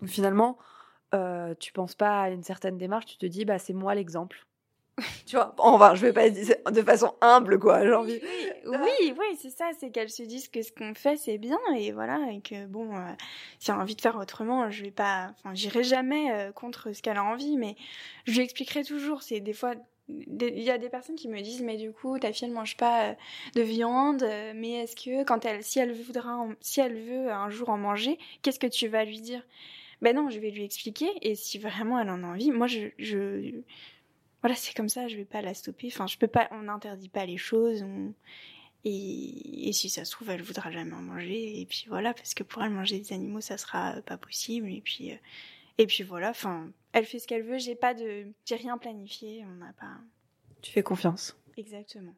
Finalement, 0.06 0.58
euh, 1.14 1.54
tu 1.58 1.72
penses 1.72 1.94
pas 1.94 2.22
à 2.22 2.30
une 2.30 2.42
certaine 2.42 2.78
démarche, 2.78 3.06
tu 3.06 3.18
te 3.18 3.26
dis, 3.26 3.44
bah 3.44 3.58
c'est 3.58 3.72
moi 3.72 3.94
l'exemple. 3.94 4.46
tu 5.26 5.36
vois, 5.36 5.54
enfin, 5.58 5.94
je 5.94 6.02
vais 6.02 6.12
pas 6.12 6.28
dire 6.28 6.54
de 6.70 6.82
façon 6.82 7.14
humble, 7.20 7.58
quoi, 7.58 7.84
j'ai 7.84 7.94
envie. 7.94 8.20
Oui, 8.66 8.76
oui, 9.00 9.14
oui, 9.19 9.38
c'est 9.40 9.50
ça, 9.50 9.70
c'est 9.78 9.90
qu'elle 9.90 10.10
se 10.10 10.22
dise 10.22 10.48
que 10.48 10.62
ce 10.62 10.70
qu'on 10.70 10.94
fait 10.94 11.16
c'est 11.16 11.38
bien 11.38 11.58
et 11.76 11.92
voilà 11.92 12.19
et 12.31 12.40
que 12.40 12.66
bon, 12.66 12.94
euh, 12.94 13.00
si 13.58 13.70
elle 13.70 13.76
a 13.76 13.81
envie 13.81 13.96
de 13.96 14.00
faire 14.00 14.16
autrement, 14.16 14.70
je 14.70 14.84
vais 14.84 14.90
pas, 14.90 15.34
enfin, 15.38 15.54
j'irai 15.54 15.82
jamais 15.82 16.32
euh, 16.32 16.52
contre 16.52 16.92
ce 16.92 17.02
qu'elle 17.02 17.16
a 17.16 17.24
envie, 17.24 17.56
mais 17.56 17.76
je 18.26 18.32
lui 18.32 18.40
expliquerai 18.42 18.84
toujours. 18.84 19.22
C'est 19.22 19.40
des 19.40 19.54
fois, 19.54 19.74
il 20.08 20.62
y 20.62 20.70
a 20.70 20.78
des 20.78 20.90
personnes 20.90 21.16
qui 21.16 21.28
me 21.28 21.40
disent, 21.40 21.62
mais 21.62 21.76
du 21.76 21.92
coup, 21.92 22.19
ta 22.19 22.32
fille 22.32 22.48
elle 22.48 22.54
mange 22.54 22.76
pas 22.76 23.16
de 23.54 23.62
viande, 23.62 24.24
mais 24.54 24.72
est-ce 24.82 24.96
que 24.96 25.24
quand 25.24 25.44
elle, 25.46 25.62
si 25.62 25.78
elle 25.78 25.92
voudra, 25.92 26.46
si 26.60 26.81
elle 26.81 27.00
veut 27.00 27.31
un 27.31 27.48
jour 27.48 27.70
en 27.70 27.78
manger, 27.78 28.19
qu'est-ce 28.42 28.58
que 28.58 28.66
tu 28.66 28.88
vas 28.88 29.04
lui 29.04 29.20
dire? 29.20 29.42
Ben 30.02 30.14
non, 30.16 30.28
je 30.28 30.38
vais 30.40 30.50
lui 30.50 30.64
expliquer 30.64 31.08
et 31.22 31.34
si 31.34 31.58
vraiment 31.58 31.98
elle 31.98 32.10
en 32.10 32.22
a 32.24 32.26
envie, 32.26 32.50
moi 32.50 32.66
je, 32.66 32.88
je 32.98 33.60
voilà, 34.42 34.56
c'est 34.56 34.74
comme 34.76 34.88
ça, 34.88 35.06
je 35.08 35.16
vais 35.16 35.24
pas 35.24 35.40
la 35.40 35.54
stopper. 35.54 35.86
Enfin, 35.86 36.06
je 36.08 36.18
peux 36.18 36.26
pas, 36.26 36.48
on 36.50 36.62
n'interdit 36.62 37.08
pas 37.08 37.24
les 37.24 37.36
choses. 37.38 37.82
on- 37.82 38.12
Et, 38.84 39.68
et 39.68 39.72
si 39.72 39.88
ça 39.88 40.04
se 40.04 40.10
trouve, 40.10 40.30
elle 40.30 40.42
voudra 40.42 40.72
jamais 40.72 40.92
en 40.92 41.02
manger. 41.02 41.60
Et 41.60 41.66
puis 41.66 41.84
voilà, 41.88 42.12
parce 42.14 42.34
que 42.34 42.42
pour 42.42 42.62
elle, 42.64 42.70
manger 42.72 42.98
des 42.98 43.12
animaux, 43.12 43.40
ça 43.40 43.56
sera 43.56 44.02
pas 44.02 44.16
possible. 44.18 44.68
Et 44.72 44.80
puis, 44.80 45.12
euh, 45.12 45.16
et 45.78 45.86
puis 45.86 46.02
voilà, 46.02 46.30
enfin, 46.30 46.68
elle 46.92 47.06
fait 47.06 47.20
ce 47.20 47.28
qu'elle 47.28 47.44
veut. 47.44 47.58
J'ai 47.58 47.76
pas 47.76 47.94
de, 47.94 48.26
j'ai 48.44 48.56
rien 48.56 48.76
planifié. 48.78 49.44
On 49.46 49.54
n'a 49.64 49.72
pas 49.74 49.96
Tu 50.62 50.72
fais 50.72 50.82
confiance. 50.82 51.36
exactement. 51.56 52.14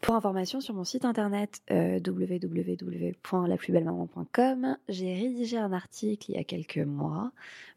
Pour 0.00 0.14
information 0.14 0.60
sur 0.60 0.74
mon 0.74 0.84
site 0.84 1.04
internet 1.04 1.60
euh, 1.70 2.00
www.laplusbellemaman.com, 2.04 4.76
j'ai 4.88 5.14
rédigé 5.14 5.58
un 5.58 5.72
article 5.72 6.30
il 6.30 6.36
y 6.36 6.38
a 6.38 6.44
quelques 6.44 6.78
mois, 6.78 7.32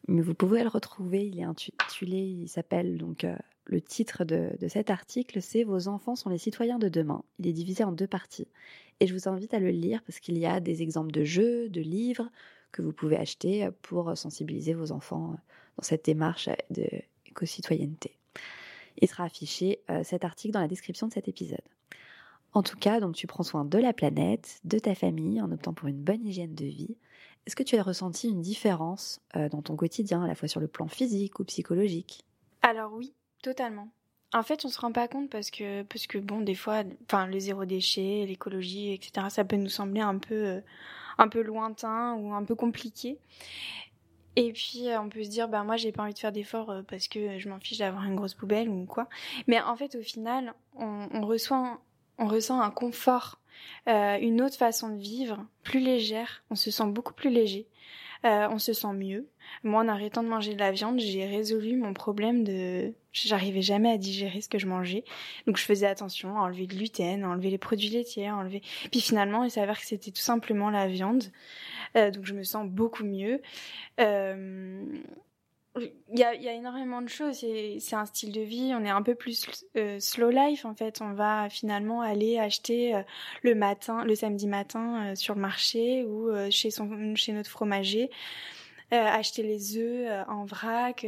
mais 0.08 0.22
vous 0.22 0.34
pouvez 0.34 0.64
le 0.64 0.70
retrouver. 0.70 1.28
Il 1.28 1.38
est 1.40 1.44
intitulé, 1.44 2.18
il 2.18 2.48
s'appelle 2.48 2.98
donc 2.98 3.26
euh, 3.26 3.36
le 3.66 3.82
titre 3.82 4.24
de, 4.24 4.52
cet 4.70 4.90
article, 4.90 5.42
c'est 5.42 5.64
Vos 5.64 5.90
enfants 5.90 6.16
sont 6.16 6.30
les 6.30 6.38
citoyens 6.38 6.80
de 6.80 6.88
demain. 6.88 7.24
Il 7.40 7.48
est 7.48 7.54
divisé 7.54 7.84
en 7.84 7.92
deux 7.92 8.08
parties, 8.08 8.48
et 9.02 9.08
je 9.08 9.14
vous 9.14 9.28
invite 9.28 9.54
à 9.54 9.60
le 9.60 9.70
lire 9.70 10.02
parce 10.04 10.20
qu'il 10.20 10.38
y 10.38 10.46
a 10.46 10.62
des 10.62 10.82
exemples 10.82 11.12
de 11.12 11.26
jeux, 11.26 11.68
de 11.70 11.82
livres 11.82 12.30
que 12.72 12.82
vous 12.82 12.94
pouvez 12.94 13.18
acheter 13.18 13.68
pour 13.82 14.18
sensibiliser 14.18 14.74
vos 14.74 14.94
enfants 14.94 15.36
dans 15.78 15.84
cette 15.84 16.06
démarche 16.06 16.48
de 16.70 16.88
éco-citoyenneté. 17.26 18.18
Il 19.00 19.08
sera 19.08 19.26
affiché 19.26 19.80
euh, 19.90 20.04
cet 20.04 20.24
article 20.24 20.54
dans 20.54 20.62
la 20.62 20.68
description 20.68 21.08
de 21.08 21.14
cet 21.14 21.28
épisode. 21.28 21.62
En 22.54 22.62
tout 22.62 22.78
cas, 22.78 23.00
donc 23.00 23.16
tu 23.16 23.26
prends 23.26 23.44
soin 23.44 23.66
de 23.66 23.78
la 23.80 23.94
planète, 23.94 24.60
de 24.64 24.78
ta 24.78 24.94
famille, 24.94 25.42
en 25.42 25.52
optant 25.52 25.74
pour 25.74 25.88
une 25.88 26.02
bonne 26.02 26.24
hygiène 26.26 26.54
de 26.54 26.66
vie. 26.66 26.98
Est-ce 27.46 27.56
que 27.56 27.64
tu 27.64 27.76
as 27.78 27.84
ressenti 27.84 28.30
une 28.30 28.42
différence 28.42 29.20
euh, 29.36 29.50
dans 29.50 29.62
ton 29.62 29.76
quotidien, 29.76 30.24
à 30.24 30.28
la 30.28 30.36
fois 30.36 30.48
sur 30.48 30.60
le 30.60 30.68
plan 30.68 30.88
physique 30.88 31.40
ou 31.40 31.44
psychologique? 31.46 32.24
Alors 32.62 32.94
oui, 32.94 33.14
totalement. 33.42 33.90
En 34.34 34.44
fait, 34.44 34.66
on 34.66 34.70
se 34.70 34.80
rend 34.80 34.92
pas 34.92 35.08
compte 35.08 35.30
parce 35.30 35.52
que, 35.52 35.84
parce 35.84 36.08
que 36.08 36.18
bon, 36.20 36.42
des 36.42 36.56
fois, 36.56 36.84
enfin, 37.06 37.28
le 37.28 37.40
zéro 37.40 37.66
déchet, 37.66 38.26
l'écologie, 38.28 38.94
etc., 38.94 39.28
ça 39.30 39.44
peut 39.44 39.58
nous 39.58 39.70
sembler 39.70 40.02
un 40.02 40.18
peu, 40.18 40.34
euh, 40.34 40.62
un 41.18 41.28
peu 41.28 41.42
lointain 41.42 42.14
ou 42.16 42.34
un 42.34 42.44
peu 42.44 42.56
compliqué. 42.56 43.18
Et 44.36 44.52
puis 44.52 44.88
on 45.00 45.10
peut 45.10 45.24
se 45.24 45.30
dire 45.30 45.48
bah 45.48 45.64
moi 45.64 45.78
j'ai 45.78 45.92
pas 45.92 46.02
envie 46.02 46.16
de 46.16 46.18
faire 46.18 46.32
d'efforts 46.32 46.74
parce 46.88 47.08
que 47.08 47.38
je 47.38 47.48
m'en 47.50 47.60
fiche 47.60 47.78
d'avoir 47.78 48.04
une 48.06 48.16
grosse 48.16 48.34
poubelle 48.34 48.68
ou 48.68 48.86
quoi. 48.86 49.08
Mais 49.46 49.62
en 49.62 49.76
fait 49.76 49.94
au 49.94 50.02
final 50.02 50.56
on 50.76 51.22
reçoit 51.22 51.80
on 52.24 52.28
ressent 52.28 52.62
un 52.62 52.72
confort, 52.72 53.40
euh, 53.88 54.18
une 54.20 54.42
autre 54.42 54.56
façon 54.56 54.90
de 54.90 55.00
vivre, 55.00 55.46
plus 55.64 55.80
légère, 55.80 56.44
on 56.50 56.56
se 56.56 56.72
sent 56.72 56.88
beaucoup 56.88 57.14
plus 57.14 57.30
léger, 57.30 57.68
euh, 58.24 58.48
on 58.50 58.60
se 58.60 58.72
sent 58.72 58.94
mieux. 58.94 59.28
Moi, 59.64 59.84
en 59.84 59.90
arrêtant 59.90 60.24
de 60.24 60.30
manger 60.30 60.54
de 60.54 60.60
la 60.60 60.72
viande, 60.72 61.00
j'ai 61.00 61.26
résolu 61.26 61.76
mon 61.76 61.94
problème 61.94 62.46
de... 62.46 62.94
J'arrivais 63.12 63.62
jamais 63.62 63.92
à 63.92 63.98
digérer 63.98 64.40
ce 64.40 64.48
que 64.48 64.58
je 64.58 64.66
mangeais. 64.66 65.04
Donc 65.46 65.58
je 65.58 65.66
faisais 65.66 65.86
attention 65.86 66.38
à 66.38 66.44
enlever 66.44 66.66
le 66.66 66.76
gluten, 66.76 67.24
à 67.26 67.30
enlever 67.30 67.50
les 67.50 67.58
produits 67.58 67.90
laitiers, 67.90 68.30
à 68.30 68.38
enlever... 68.38 68.62
Puis 68.90 69.02
finalement, 69.02 69.44
il 69.44 69.52
s'avère 69.52 69.78
que 69.78 69.86
c'était 69.86 70.12
tout 70.12 70.22
simplement 70.22 70.70
la 70.70 70.88
viande. 70.88 71.26
Euh, 71.98 72.10
donc 72.10 72.26
je 72.26 72.34
me 72.34 72.44
sens 72.44 72.66
beaucoup 72.66 73.04
mieux. 73.04 73.42
Il 75.80 76.20
y 76.20 76.24
a, 76.24 76.36
y 76.36 76.48
a, 76.48 76.54
énormément 76.54 77.02
de 77.02 77.10
choses. 77.10 77.38
C'est 77.80 77.96
un 77.96 78.06
style 78.06 78.32
de 78.32 78.42
vie. 78.42 78.74
On 78.76 78.86
est 78.86 78.92
un 78.92 79.02
peu 79.02 79.16
plus 79.16 79.66
euh, 79.76 80.00
slow 80.00 80.30
life 80.30 80.66
en 80.66 80.76
fait. 80.76 81.02
On 81.02 81.14
va 81.14 81.50
finalement 81.50 82.02
aller 82.02 82.38
acheter 82.38 82.94
euh, 82.94 83.02
le 83.42 83.56
matin, 83.56 84.06
le 84.06 84.14
samedi 84.14 84.48
matin 84.48 85.06
euh, 85.06 85.16
sur 85.16 85.34
le 85.34 85.42
marché 85.42 86.04
ou 86.04 86.30
chez 86.52 86.70
son, 86.70 87.16
chez 87.16 87.34
notre 87.34 87.50
fromager, 87.50 88.12
acheter 88.92 89.42
les 89.42 89.78
œufs 89.78 90.26
en 90.28 90.46
vrac. 90.46 91.08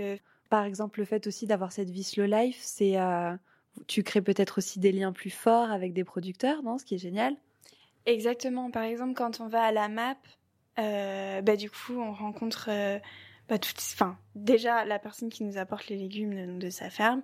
Par 0.49 0.65
exemple, 0.65 0.99
le 0.99 1.05
fait 1.05 1.27
aussi 1.27 1.45
d'avoir 1.45 1.71
cette 1.71 1.91
vie 1.91 2.03
slow 2.03 2.25
life, 2.25 2.57
c'est 2.59 2.95
tu 3.87 4.01
crées 4.01 4.21
peut-être 4.21 4.57
aussi 4.57 4.79
des 4.79 4.91
liens 4.91 5.11
plus 5.11 5.29
forts 5.29 5.69
avec 5.69 5.93
des 5.93 6.03
producteurs, 6.03 6.63
non? 6.63 6.79
Ce 6.79 6.85
qui 6.85 6.95
est 6.95 6.99
génial. 6.99 7.35
Exactement. 8.07 8.71
Par 8.71 8.83
exemple, 8.83 9.13
quand 9.13 9.41
on 9.41 9.47
va 9.47 9.61
à 9.61 9.71
la 9.71 9.89
MAP, 9.89 10.17
bah 10.77 11.55
du 11.55 11.69
coup, 11.69 11.99
on 11.99 12.13
rencontre 12.13 12.69
bah, 13.47 13.57
enfin, 13.77 14.17
déjà 14.33 14.85
la 14.85 14.97
personne 14.97 15.29
qui 15.29 15.43
nous 15.43 15.57
apporte 15.57 15.87
les 15.87 15.97
légumes 15.97 16.57
de, 16.57 16.69
sa 16.69 16.89
ferme, 16.89 17.21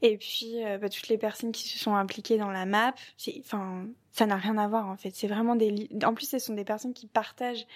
et 0.00 0.16
puis 0.16 0.64
euh, 0.64 0.78
bah, 0.78 0.88
toutes 0.88 1.08
les 1.08 1.18
personnes 1.18 1.52
qui 1.52 1.68
se 1.68 1.78
sont 1.78 1.94
impliquées 1.94 2.38
dans 2.38 2.50
la 2.50 2.64
map. 2.64 2.94
Enfin, 3.40 3.86
ça 4.12 4.26
n'a 4.26 4.36
rien 4.36 4.56
à 4.56 4.66
voir 4.66 4.88
en 4.88 4.96
fait. 4.96 5.10
C'est 5.14 5.28
vraiment 5.28 5.56
des, 5.56 5.88
en 6.04 6.14
plus, 6.14 6.28
ce 6.28 6.38
sont 6.38 6.54
des 6.54 6.64
personnes 6.64 6.94
qui 6.94 7.06
partagent 7.06 7.66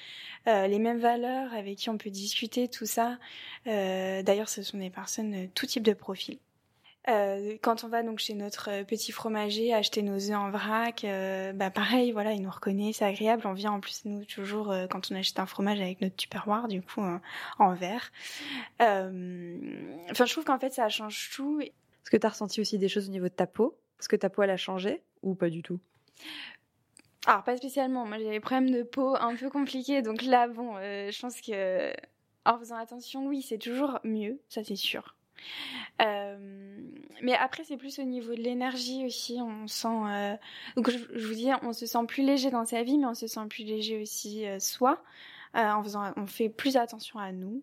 euh, 0.47 0.67
les 0.67 0.79
mêmes 0.79 1.01
valeurs, 1.01 1.53
avec 1.53 1.77
qui 1.77 1.91
on 1.91 1.99
peut 1.99 2.11
discuter 2.11 2.69
tout 2.69 2.87
ça. 2.87 3.19
Euh, 3.67 4.23
D'ailleurs, 4.23 4.49
ce 4.49 4.63
sont 4.63 4.79
des 4.79 4.91
personnes 4.91 5.49
tout 5.55 5.67
type 5.67 5.83
de 5.83 5.93
profil. 5.93 6.39
Euh, 7.09 7.57
quand 7.63 7.83
on 7.83 7.89
va 7.89 8.05
donc 8.05 8.21
chez 8.21 8.35
notre 8.35 8.71
euh, 8.71 8.85
petit 8.85 9.11
fromager 9.11 9.75
acheter 9.75 10.03
nos 10.03 10.31
œufs 10.31 10.37
en 10.37 10.51
vrac, 10.51 11.03
euh, 11.05 11.53
bah 11.53 11.71
pareil, 11.71 12.13
voilà, 12.13 12.33
il 12.33 12.43
nous 12.43 12.51
reconnaît, 12.51 12.93
c'est 12.93 13.05
agréable. 13.05 13.43
On 13.45 13.55
vient 13.55 13.73
en 13.73 13.81
plus 13.81 14.05
nous 14.05 14.25
toujours 14.25 14.71
euh, 14.71 14.87
quand 14.87 15.11
on 15.11 15.17
achète 15.17 15.41
un 15.41 15.47
fromage 15.47 15.81
avec 15.81 16.01
notre 16.01 16.15
tupperware, 16.15 16.69
du 16.69 16.81
coup 16.81 17.03
en 17.59 17.75
verre. 17.75 18.13
Enfin, 18.79 20.25
je 20.25 20.33
trouve 20.33 20.45
qu'en 20.45 20.61
fait 20.61 20.73
ça 20.73 20.89
change 20.89 21.31
tout. 21.35 21.61
Est-ce 21.61 22.11
que 22.11 22.17
tu 22.17 22.27
as 22.27 22.31
ressenti 22.31 22.61
aussi 22.61 22.79
des 22.79 22.89
choses 22.89 23.09
au 23.09 23.13
niveau 23.13 23.27
de 23.27 23.35
ta 23.35 23.49
peau? 23.49 23.77
Est-ce 23.99 24.09
que 24.09 24.17
ta 24.17 24.31
peau 24.31 24.43
elle 24.43 24.51
a 24.51 24.57
changé? 24.57 25.03
Ou 25.23 25.35
pas 25.35 25.51
du 25.51 25.63
tout? 25.63 25.81
Alors 27.27 27.43
pas 27.43 27.57
spécialement. 27.57 28.07
Moi 28.07 28.19
j'ai 28.19 28.31
des 28.31 28.41
problèmes 28.41 28.71
de 28.71 28.85
peau 28.85 29.17
un 29.17 29.35
peu 29.35 29.51
compliqués, 29.51 30.03
donc 30.03 30.23
là 30.23 30.47
bon, 30.47 30.77
je 30.77 31.21
pense 31.21 31.41
que 31.41 31.93
en 32.45 32.59
faisant 32.59 32.77
attention, 32.77 33.27
oui, 33.27 33.43
c'est 33.43 33.59
toujours 33.59 33.99
mieux, 34.05 34.41
ça 34.49 34.63
c'est 34.63 34.77
sûr. 34.77 35.17
Euh, 36.01 36.37
mais 37.23 37.35
après, 37.35 37.65
c'est 37.65 37.77
plus 37.77 37.99
au 37.99 38.05
niveau 38.05 38.35
de 38.35 38.41
l'énergie 38.41 39.05
aussi. 39.05 39.39
On 39.41 39.67
sent. 39.67 39.89
Euh... 39.89 40.37
Donc, 40.77 40.91
je, 40.91 41.27
vous 41.27 41.35
dis, 41.35 41.49
on 41.63 41.73
se 41.73 41.87
sent 41.87 42.05
plus 42.07 42.25
léger 42.25 42.51
dans 42.51 42.65
sa 42.65 42.83
vie, 42.83 42.99
mais 42.99 43.07
on 43.07 43.15
se 43.15 43.27
sent 43.27 43.47
plus 43.49 43.65
léger 43.65 44.01
aussi 44.01 44.47
euh, 44.47 44.59
soi. 44.59 45.03
En 45.55 45.83
faisant, 45.83 46.15
on 46.17 46.27
fait 46.27 46.49
plus 46.49 46.79
attention 46.79 47.19
à 47.19 47.31
nous 47.31 47.63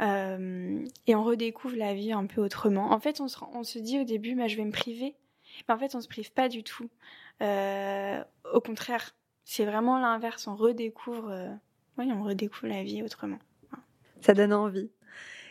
et 0.00 1.14
on 1.14 1.22
redécouvre 1.22 1.76
la 1.76 1.94
vie 1.94 2.10
un 2.10 2.26
peu 2.26 2.40
autrement. 2.42 2.90
En 2.90 2.98
fait, 2.98 3.20
on 3.20 3.28
se, 3.28 3.38
on 3.52 3.62
se 3.62 3.78
dit 3.78 4.00
au 4.00 4.02
début, 4.02 4.34
bah, 4.34 4.48
je 4.48 4.56
vais 4.56 4.64
me 4.64 4.72
priver, 4.72 5.14
mais 5.68 5.74
en 5.74 5.78
fait, 5.78 5.94
on 5.94 6.00
se 6.00 6.08
prive 6.08 6.32
pas 6.32 6.48
du 6.48 6.64
tout. 6.64 6.90
au 7.40 8.60
contraire, 8.60 9.14
c'est 9.44 9.64
vraiment 9.64 10.00
l'inverse. 10.00 10.48
On 10.48 10.56
redécouvre, 10.56 11.32
oui, 11.96 12.10
on 12.12 12.24
redécouvre 12.24 12.66
la 12.66 12.82
vie 12.82 13.04
autrement. 13.04 13.38
Ça 14.20 14.34
donne 14.34 14.52
envie. 14.52 14.90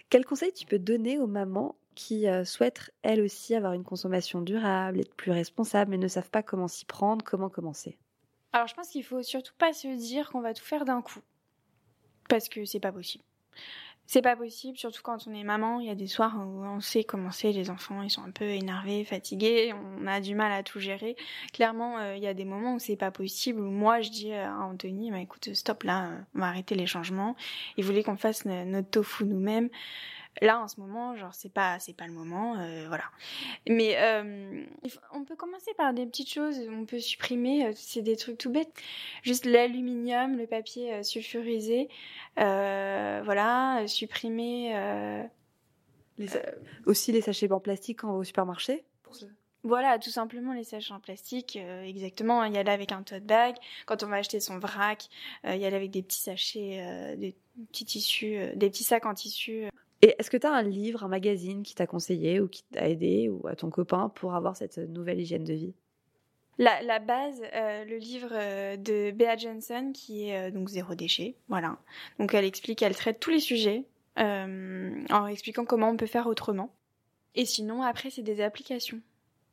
Quel 0.10 0.26
conseil 0.26 0.54
tu 0.54 0.66
peux 0.66 0.80
donner 0.80 1.20
aux 1.20 1.28
mamans 1.28 1.76
qui 1.96 2.28
euh, 2.28 2.46
souhaitent 2.46 2.92
elles 3.02 3.22
aussi 3.22 3.56
avoir 3.56 3.74
une 3.74 3.84
consommation 3.84 4.42
durable, 4.42 5.00
être 5.00 5.16
plus 5.16 5.32
responsables, 5.32 5.92
mais 5.92 5.98
ne 5.98 6.08
savent 6.08 6.30
pas 6.30 6.44
comment 6.44 6.68
s'y 6.68 6.86
prendre, 6.86 7.26
comment 7.26 7.50
commencer? 7.50 7.98
Alors 8.54 8.68
je 8.68 8.76
pense 8.76 8.90
qu'il 8.90 9.04
faut 9.04 9.24
surtout 9.24 9.54
pas 9.58 9.74
se 9.74 9.88
dire 9.88 10.30
qu'on 10.30 10.42
va 10.42 10.54
tout 10.54 10.64
faire 10.64 10.86
d'un 10.86 11.02
coup, 11.02 11.20
parce 12.30 12.48
que 12.48 12.64
c'est 12.66 12.80
pas 12.80 12.92
possible. 12.92 13.24
C'est 14.08 14.22
pas 14.22 14.38
possible, 14.38 14.78
surtout 14.78 15.02
quand 15.04 15.28
on 15.28 15.34
est 15.34 15.44
maman. 15.44 15.82
Il 15.82 15.88
y 15.88 15.90
a 15.90 15.96
des 15.96 16.08
soirs 16.08 16.36
où 16.38 16.64
on 16.64 16.80
sait 16.80 17.04
comment 17.04 17.32
c'est, 17.32 17.52
les 17.52 17.70
enfants, 17.70 18.02
ils 18.02 18.10
sont 18.10 18.24
un 18.24 18.32
peu 18.32 18.46
énervés, 18.46 19.04
fatigués, 19.04 19.74
on 19.74 20.08
a 20.08 20.22
du 20.22 20.34
mal 20.34 20.54
à 20.54 20.64
tout 20.64 20.80
gérer. 20.80 21.18
Clairement, 21.52 21.98
euh, 21.98 22.16
il 22.16 22.24
y 22.24 22.28
a 22.28 22.34
des 22.34 22.46
moments 22.46 22.76
où 22.76 22.80
c'est 22.80 22.96
pas 22.96 23.12
possible, 23.12 23.60
où 23.60 23.70
moi 23.70 24.00
je 24.00 24.10
dis 24.10 24.34
à 24.34 24.56
Anthony, 24.62 25.12
bah, 25.12 25.20
écoute, 25.20 25.54
stop 25.54 25.84
là, 25.84 26.10
on 26.36 26.40
va 26.40 26.48
arrêter 26.48 26.76
les 26.76 26.88
changements. 26.88 27.36
Il 27.76 27.84
voulait 27.84 28.04
qu'on 28.04 28.16
fasse 28.16 28.46
notre 28.46 28.90
tofu 28.90 29.26
nous-mêmes. 29.26 29.70
Là, 30.42 30.60
en 30.62 30.68
ce 30.68 30.80
moment, 30.80 31.16
genre, 31.16 31.34
c'est 31.34 31.52
pas, 31.52 31.80
c'est 31.80 31.96
pas 31.96 32.08
le 32.08 32.14
moment, 32.14 32.58
euh, 32.60 32.86
voilà. 32.88 33.06
Mais 33.68 33.98
euh, 33.98 34.64
on 35.12 35.24
peut 35.24 35.36
commencer 35.36 35.74
par 35.76 35.94
des 35.94 36.06
petites 36.06 36.32
choses. 36.32 36.60
On 36.70 36.86
peut 36.86 37.00
supprimer, 37.00 37.68
euh, 37.68 37.72
c'est 37.76 38.02
des 38.02 38.16
trucs 38.16 38.38
tout 38.38 38.52
bêtes. 38.52 38.74
Juste 39.24 39.46
l'aluminium, 39.46 40.38
le 40.38 40.48
papier 40.48 41.04
sulfurisé, 41.04 41.90
euh, 42.40 43.22
voilà, 43.24 43.88
supprimer. 43.88 44.74
Les, 46.18 46.28
aussi 46.88 47.12
les 47.12 47.22
sachets 47.22 47.52
en 47.52 47.60
plastique 47.60 48.00
quand 48.00 48.10
on 48.10 48.14
va 48.14 48.18
au 48.18 48.24
supermarché. 48.24 48.84
Voilà, 49.64 50.00
tout 50.00 50.12
simplement 50.12 50.54
les 50.54 50.64
sachets 50.64 50.94
en 50.94 51.00
plastique, 51.00 51.58
euh, 51.58 51.84
exactement. 51.84 52.44
Il 52.46 52.54
y 52.54 52.58
a 52.58 52.64
là 52.64 52.72
avec 52.72 52.94
un 52.94 53.04
tote 53.04 53.24
bag. 53.24 53.56
Quand 53.86 54.02
on 54.02 54.08
va 54.08 54.18
acheter 54.18 54.40
son 54.40 54.60
vrac, 54.60 55.10
euh, 55.46 55.56
il 55.56 55.62
y 55.62 55.66
a 55.66 55.70
là 55.70 55.76
avec 55.76 55.92
des 55.92 56.02
petits 56.02 56.22
sachets, 56.22 56.78
euh, 56.80 57.16
des 57.18 57.36
petits 57.70 57.84
tissus, 57.84 58.40
des 58.56 58.70
petits 58.70 58.86
sacs 58.86 59.06
en 59.06 59.14
tissu. 59.14 59.66
Et 60.02 60.16
est-ce 60.20 60.30
que 60.30 60.38
tu 60.38 60.46
as 60.46 60.54
un 60.54 60.62
livre, 60.62 61.04
un 61.04 61.08
magazine 61.08 61.64
qui 61.64 61.74
t'a 61.74 61.88
conseillé 61.88 62.40
ou 62.40 62.48
qui 62.48 62.64
t'a 62.64 62.88
aidé 62.88 63.30
ou 63.30 63.48
à 63.48 63.56
ton 63.56 63.70
copain 63.70 64.10
pour 64.10 64.36
avoir 64.36 64.56
cette 64.56 64.78
nouvelle 64.78 65.20
hygiène 65.20 65.44
de 65.44 65.54
vie? 65.54 65.74
La, 66.60 66.98
base, 67.00 67.44
euh, 67.54 67.86
le 67.86 67.98
livre 67.98 68.30
de 68.78 69.12
Bea 69.12 69.38
Johnson 69.38 69.92
qui 69.94 70.30
est 70.30 70.48
euh, 70.48 70.52
donc 70.52 70.70
zéro 70.70 70.96
déchet, 70.96 71.36
voilà. 71.50 71.78
Donc 72.18 72.34
elle 72.34 72.46
explique, 72.46 72.82
elle 72.82 72.96
traite 72.96 73.20
tous 73.20 73.30
les 73.30 73.40
sujets 73.40 73.86
euh, 74.18 75.06
en 75.12 75.28
expliquant 75.28 75.66
comment 75.66 75.90
on 75.90 75.98
peut 75.98 76.08
faire 76.08 76.26
autrement. 76.26 76.74
Et 77.36 77.46
sinon 77.46 77.84
après 77.84 78.10
c'est 78.10 78.24
des 78.24 78.42
applications. 78.42 79.02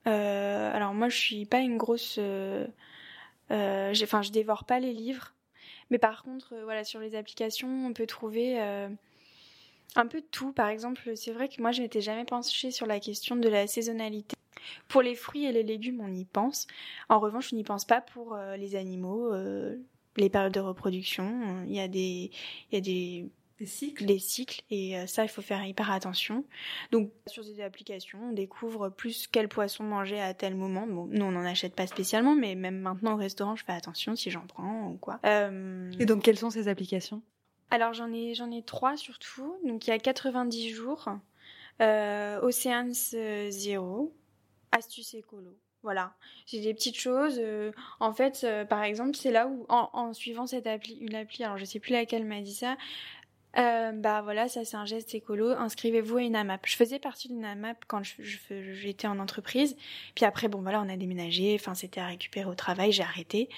alors 0.06 0.94
moi 0.94 1.10
je 1.10 1.16
suis 1.16 1.44
pas 1.44 1.60
une 1.60 1.76
grosse, 1.76 2.18
enfin 3.50 4.22
je 4.22 4.30
dévore 4.30 4.64
pas 4.64 4.80
les 4.80 4.94
livres, 4.94 5.34
mais 5.90 5.98
par 5.98 6.22
contre 6.22 6.54
voilà 6.64 6.84
sur 6.84 7.00
les 7.00 7.16
applications 7.16 7.86
on 7.86 7.92
peut 7.92 8.06
trouver 8.06 8.58
un 9.97 10.07
peu 10.07 10.21
de 10.21 10.26
tout. 10.31 10.53
Par 10.53 10.69
exemple, 10.69 11.17
c'est 11.17 11.33
vrai 11.33 11.49
que 11.49 11.61
moi, 11.61 11.73
je 11.73 11.83
m'étais 11.83 12.00
jamais 12.00 12.25
penchée 12.25 12.71
sur 12.71 12.87
la 12.87 13.00
question 13.00 13.37
de 13.37 13.49
la 13.49 13.67
saisonnalité. 13.67 14.37
Pour 14.88 15.03
les 15.03 15.14
fruits 15.14 15.45
et 15.45 15.53
les 15.53 15.62
légumes, 15.62 16.00
on 16.00 16.12
y 16.12 16.25
pense. 16.25 16.67
En 17.09 17.21
revanche, 17.21 17.53
on 17.53 17.57
n'y 17.57 17.64
pense 17.64 17.85
pas 17.85 18.00
pour 18.00 18.35
euh, 18.35 18.57
les 18.57 18.76
animaux, 18.76 19.33
euh, 19.33 19.76
les 20.17 20.31
périodes 20.31 20.55
de 20.55 20.61
reproduction. 20.61 21.64
Il 21.67 21.75
y 21.75 21.81
a 21.81 21.88
des, 21.88 22.31
il 22.71 22.75
y 22.75 22.76
a 22.76 22.81
des 22.81 23.26
des 23.61 23.67
cycles. 23.67 24.05
Des 24.05 24.19
cycles, 24.19 24.62
et 24.71 24.99
euh, 24.99 25.07
ça, 25.07 25.23
il 25.23 25.29
faut 25.29 25.43
faire 25.43 25.64
hyper 25.64 25.91
attention. 25.91 26.45
Donc, 26.91 27.12
sur 27.26 27.45
ces 27.45 27.61
applications, 27.61 28.19
on 28.31 28.33
découvre 28.33 28.88
plus 28.88 29.29
quel 29.29 29.49
poisson 29.49 29.85
manger 29.85 30.21
à 30.21 30.35
tel 30.35 30.57
moment. 30.57 30.87
Bon, 30.88 31.07
nous, 31.07 31.25
on 31.25 31.31
n'en 31.31 31.45
achète 31.45 31.75
pas 31.76 31.87
spécialement, 31.87 32.35
mais 32.35 32.57
même 32.57 32.79
maintenant 32.79 33.14
au 33.14 33.17
restaurant, 33.17 33.55
je 33.55 33.64
fais 33.64 33.73
attention 33.73 34.17
si 34.17 34.31
j'en 34.31 34.45
prends 34.47 34.88
ou 34.88 34.97
quoi. 34.97 35.21
Euh... 35.25 35.93
Et 36.00 36.05
donc, 36.07 36.25
quelles 36.25 36.38
sont 36.38 36.50
ces 36.50 36.67
applications? 36.67 37.23
Alors 37.71 37.92
j'en 37.92 38.12
ai 38.12 38.35
j'en 38.35 38.50
ai 38.50 38.62
trois 38.62 38.97
surtout. 38.97 39.56
Donc 39.64 39.87
il 39.87 39.90
y 39.90 39.92
a 39.92 39.99
90 39.99 40.71
jours, 40.71 41.09
euh, 41.80 42.40
Oceans 42.40 42.92
Zero, 43.50 44.14
Astuce 44.73 45.14
écolo. 45.14 45.56
Voilà, 45.85 46.14
j'ai 46.47 46.61
des 46.61 46.73
petites 46.73 46.99
choses. 46.99 47.38
Euh, 47.38 47.71
en 48.00 48.14
fait, 48.14 48.40
euh, 48.44 48.64
par 48.64 48.83
exemple, 48.83 49.14
c'est 49.16 49.30
là 49.30 49.47
où 49.47 49.66
en, 49.68 49.90
en, 49.92 50.14
suivant 50.14 50.47
cette 50.47 50.66
appli, 50.66 50.94
une 50.94 51.14
appli, 51.14 51.44
alors 51.44 51.59
je 51.59 51.66
sais 51.66 51.78
plus 51.78 51.92
laquelle 51.92 52.25
m'a 52.25 52.40
dit 52.40 52.54
ça, 52.54 52.78
Euh, 53.56 53.92
bah 53.92 54.23
voilà, 54.23 54.49
ça 54.49 54.64
c'est 54.64 54.76
un 54.76 54.84
geste 54.84 55.14
écolo. 55.14 55.50
Inscrivez-vous 55.50 56.16
à 56.16 56.23
une 56.23 56.37
AMAP. 56.37 56.66
Je 56.66 56.76
faisais 56.76 56.99
partie 56.99 57.28
d'une 57.28 57.44
AMAP 57.44 57.84
quand 57.87 58.02
j'étais 58.02 59.06
en 59.06 59.18
entreprise. 59.18 59.76
Puis 60.14 60.25
après, 60.25 60.49
bon 60.49 60.62
voilà, 60.62 60.80
on 60.80 60.88
a 60.88 60.96
déménagé. 60.96 61.56
Enfin, 61.58 61.75
c'était 61.75 62.00
à 62.00 62.06
récupérer 62.06 62.46
au 62.46 62.54
travail. 62.54 62.92
J'ai 62.92 63.02
arrêté. 63.02 63.49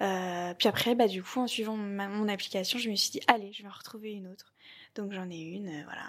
Euh, 0.00 0.52
puis 0.54 0.68
après, 0.68 0.94
bah 0.94 1.08
du 1.08 1.22
coup, 1.22 1.40
en 1.40 1.46
suivant 1.46 1.76
mon 1.76 2.28
application, 2.28 2.78
je 2.78 2.90
me 2.90 2.96
suis 2.96 3.10
dit, 3.10 3.20
allez, 3.26 3.52
je 3.52 3.62
vais 3.62 3.68
en 3.68 3.72
retrouver 3.72 4.12
une 4.12 4.28
autre. 4.28 4.52
Donc 4.94 5.12
j'en 5.12 5.30
ai 5.30 5.40
une, 5.40 5.68
euh, 5.68 5.82
voilà. 5.84 6.02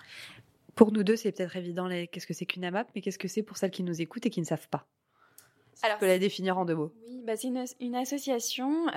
Pour 0.75 0.91
nous 0.91 1.03
deux, 1.03 1.15
c'est 1.15 1.31
peut-être 1.31 1.55
évident 1.55 1.89
qu'est-ce 2.11 2.27
que 2.27 2.33
c'est 2.33 2.45
qu'une 2.45 2.65
AMAP, 2.65 2.89
mais 2.95 3.01
qu'est-ce 3.01 3.19
que 3.19 3.27
c'est 3.27 3.43
pour 3.43 3.57
celles 3.57 3.71
qui 3.71 3.83
nous 3.83 4.01
écoutent 4.01 4.25
et 4.25 4.29
qui 4.29 4.39
ne 4.39 4.45
savent 4.45 4.69
pas? 4.69 4.85
Alors, 5.81 5.97
tu 5.97 6.01
peux 6.01 6.07
la 6.07 6.19
définir 6.19 6.57
en 6.57 6.65
deux 6.65 6.75
mots. 6.75 6.91
Oui, 7.07 7.21
bah, 7.25 7.37
c'est 7.37 7.47
une, 7.47 7.63
une, 7.79 7.95
association 7.95 8.87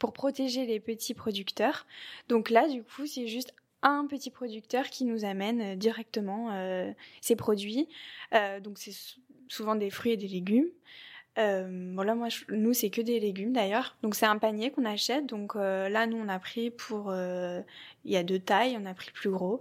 pour 0.00 0.12
protéger 0.12 0.66
les 0.66 0.80
petits 0.80 1.14
producteurs. 1.14 1.86
Donc 2.28 2.50
là, 2.50 2.66
du 2.66 2.82
coup, 2.82 3.06
c'est 3.06 3.28
juste 3.28 3.54
un 3.82 4.06
petit 4.06 4.30
producteur 4.30 4.86
qui 4.86 5.04
nous 5.04 5.24
amène 5.24 5.60
euh, 5.60 5.76
directement 5.76 6.50
euh, 6.52 6.90
ses 7.20 7.36
produits. 7.36 7.88
Euh, 8.34 8.58
donc 8.60 8.78
c'est 8.78 8.94
souvent 9.48 9.76
des 9.76 9.90
fruits 9.90 10.12
et 10.12 10.16
des 10.16 10.26
légumes. 10.26 10.66
Euh, 11.38 11.94
bon 11.94 12.16
moi, 12.16 12.28
nous, 12.48 12.72
c'est 12.72 12.90
que 12.90 13.00
des 13.00 13.20
légumes 13.20 13.52
d'ailleurs. 13.52 13.96
Donc 14.02 14.14
c'est 14.14 14.26
un 14.26 14.38
panier 14.38 14.70
qu'on 14.70 14.84
achète. 14.84 15.26
Donc 15.26 15.54
euh, 15.54 15.88
là, 15.88 16.06
nous, 16.06 16.16
on 16.16 16.28
a 16.28 16.38
pris 16.38 16.70
pour... 16.70 17.10
Euh, 17.10 17.60
il 18.04 18.12
y 18.12 18.16
a 18.16 18.22
deux 18.22 18.40
tailles, 18.40 18.76
on 18.80 18.86
a 18.86 18.94
pris 18.94 19.08
le 19.08 19.12
plus 19.12 19.30
gros. 19.30 19.60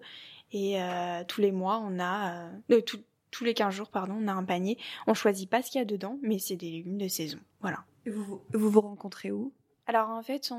Et 0.51 0.79
tous 1.27 1.41
les 1.41 1.51
mois, 1.51 1.79
on 1.85 1.99
a... 1.99 2.49
tous 2.79 3.43
les 3.43 3.53
15 3.53 3.71
jours, 3.71 3.89
pardon, 3.89 4.17
on 4.19 4.27
a 4.27 4.33
un 4.33 4.43
panier. 4.43 4.79
On 5.05 5.13
choisit 5.13 5.47
pas 5.47 5.61
ce 5.61 5.69
qu'il 5.69 5.77
y 5.77 5.81
a 5.81 5.85
dedans, 5.85 6.17
mais 6.23 6.39
c'est 6.39 6.55
des 6.55 6.71
légumes 6.71 6.97
de 6.97 7.07
saison. 7.07 7.37
Voilà. 7.61 7.83
Vous, 8.07 8.41
vous 8.51 8.69
vous 8.71 8.81
rencontrez 8.81 9.29
où? 9.29 9.53
Alors 9.89 10.09
en 10.11 10.21
fait, 10.21 10.53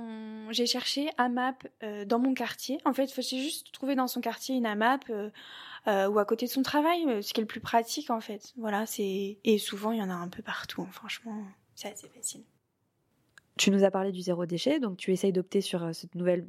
j'ai 0.50 0.66
cherché 0.66 1.08
AMAP 1.16 1.68
euh, 1.84 2.04
dans 2.04 2.18
mon 2.18 2.34
quartier. 2.34 2.80
En 2.84 2.92
fait, 2.92 3.04
il 3.04 3.12
faut 3.12 3.22
juste 3.22 3.70
trouver 3.70 3.94
dans 3.94 4.08
son 4.08 4.20
quartier 4.20 4.56
une 4.56 4.66
AMAP 4.66 5.04
euh, 5.08 5.30
euh, 5.86 6.08
ou 6.08 6.18
à 6.18 6.24
côté 6.24 6.46
de 6.46 6.50
son 6.50 6.62
travail, 6.62 7.22
ce 7.22 7.32
qui 7.32 7.38
est 7.38 7.44
le 7.44 7.46
plus 7.46 7.60
pratique 7.60 8.10
en 8.10 8.20
fait. 8.20 8.52
Voilà, 8.56 8.86
c'est 8.86 9.38
et 9.44 9.58
souvent 9.58 9.92
il 9.92 10.00
y 10.00 10.02
en 10.02 10.10
a 10.10 10.14
un 10.14 10.26
peu 10.26 10.42
partout. 10.42 10.82
Hein. 10.82 10.88
Franchement, 10.90 11.44
c'est 11.76 11.92
assez 11.92 12.08
facile. 12.08 12.42
Tu 13.56 13.70
nous 13.70 13.84
as 13.84 13.92
parlé 13.92 14.10
du 14.10 14.20
zéro 14.20 14.46
déchet, 14.46 14.80
donc 14.80 14.96
tu 14.96 15.12
essayes 15.12 15.32
d'opter 15.32 15.60
sur 15.60 15.94
cette 15.94 16.16
nouvelle 16.16 16.48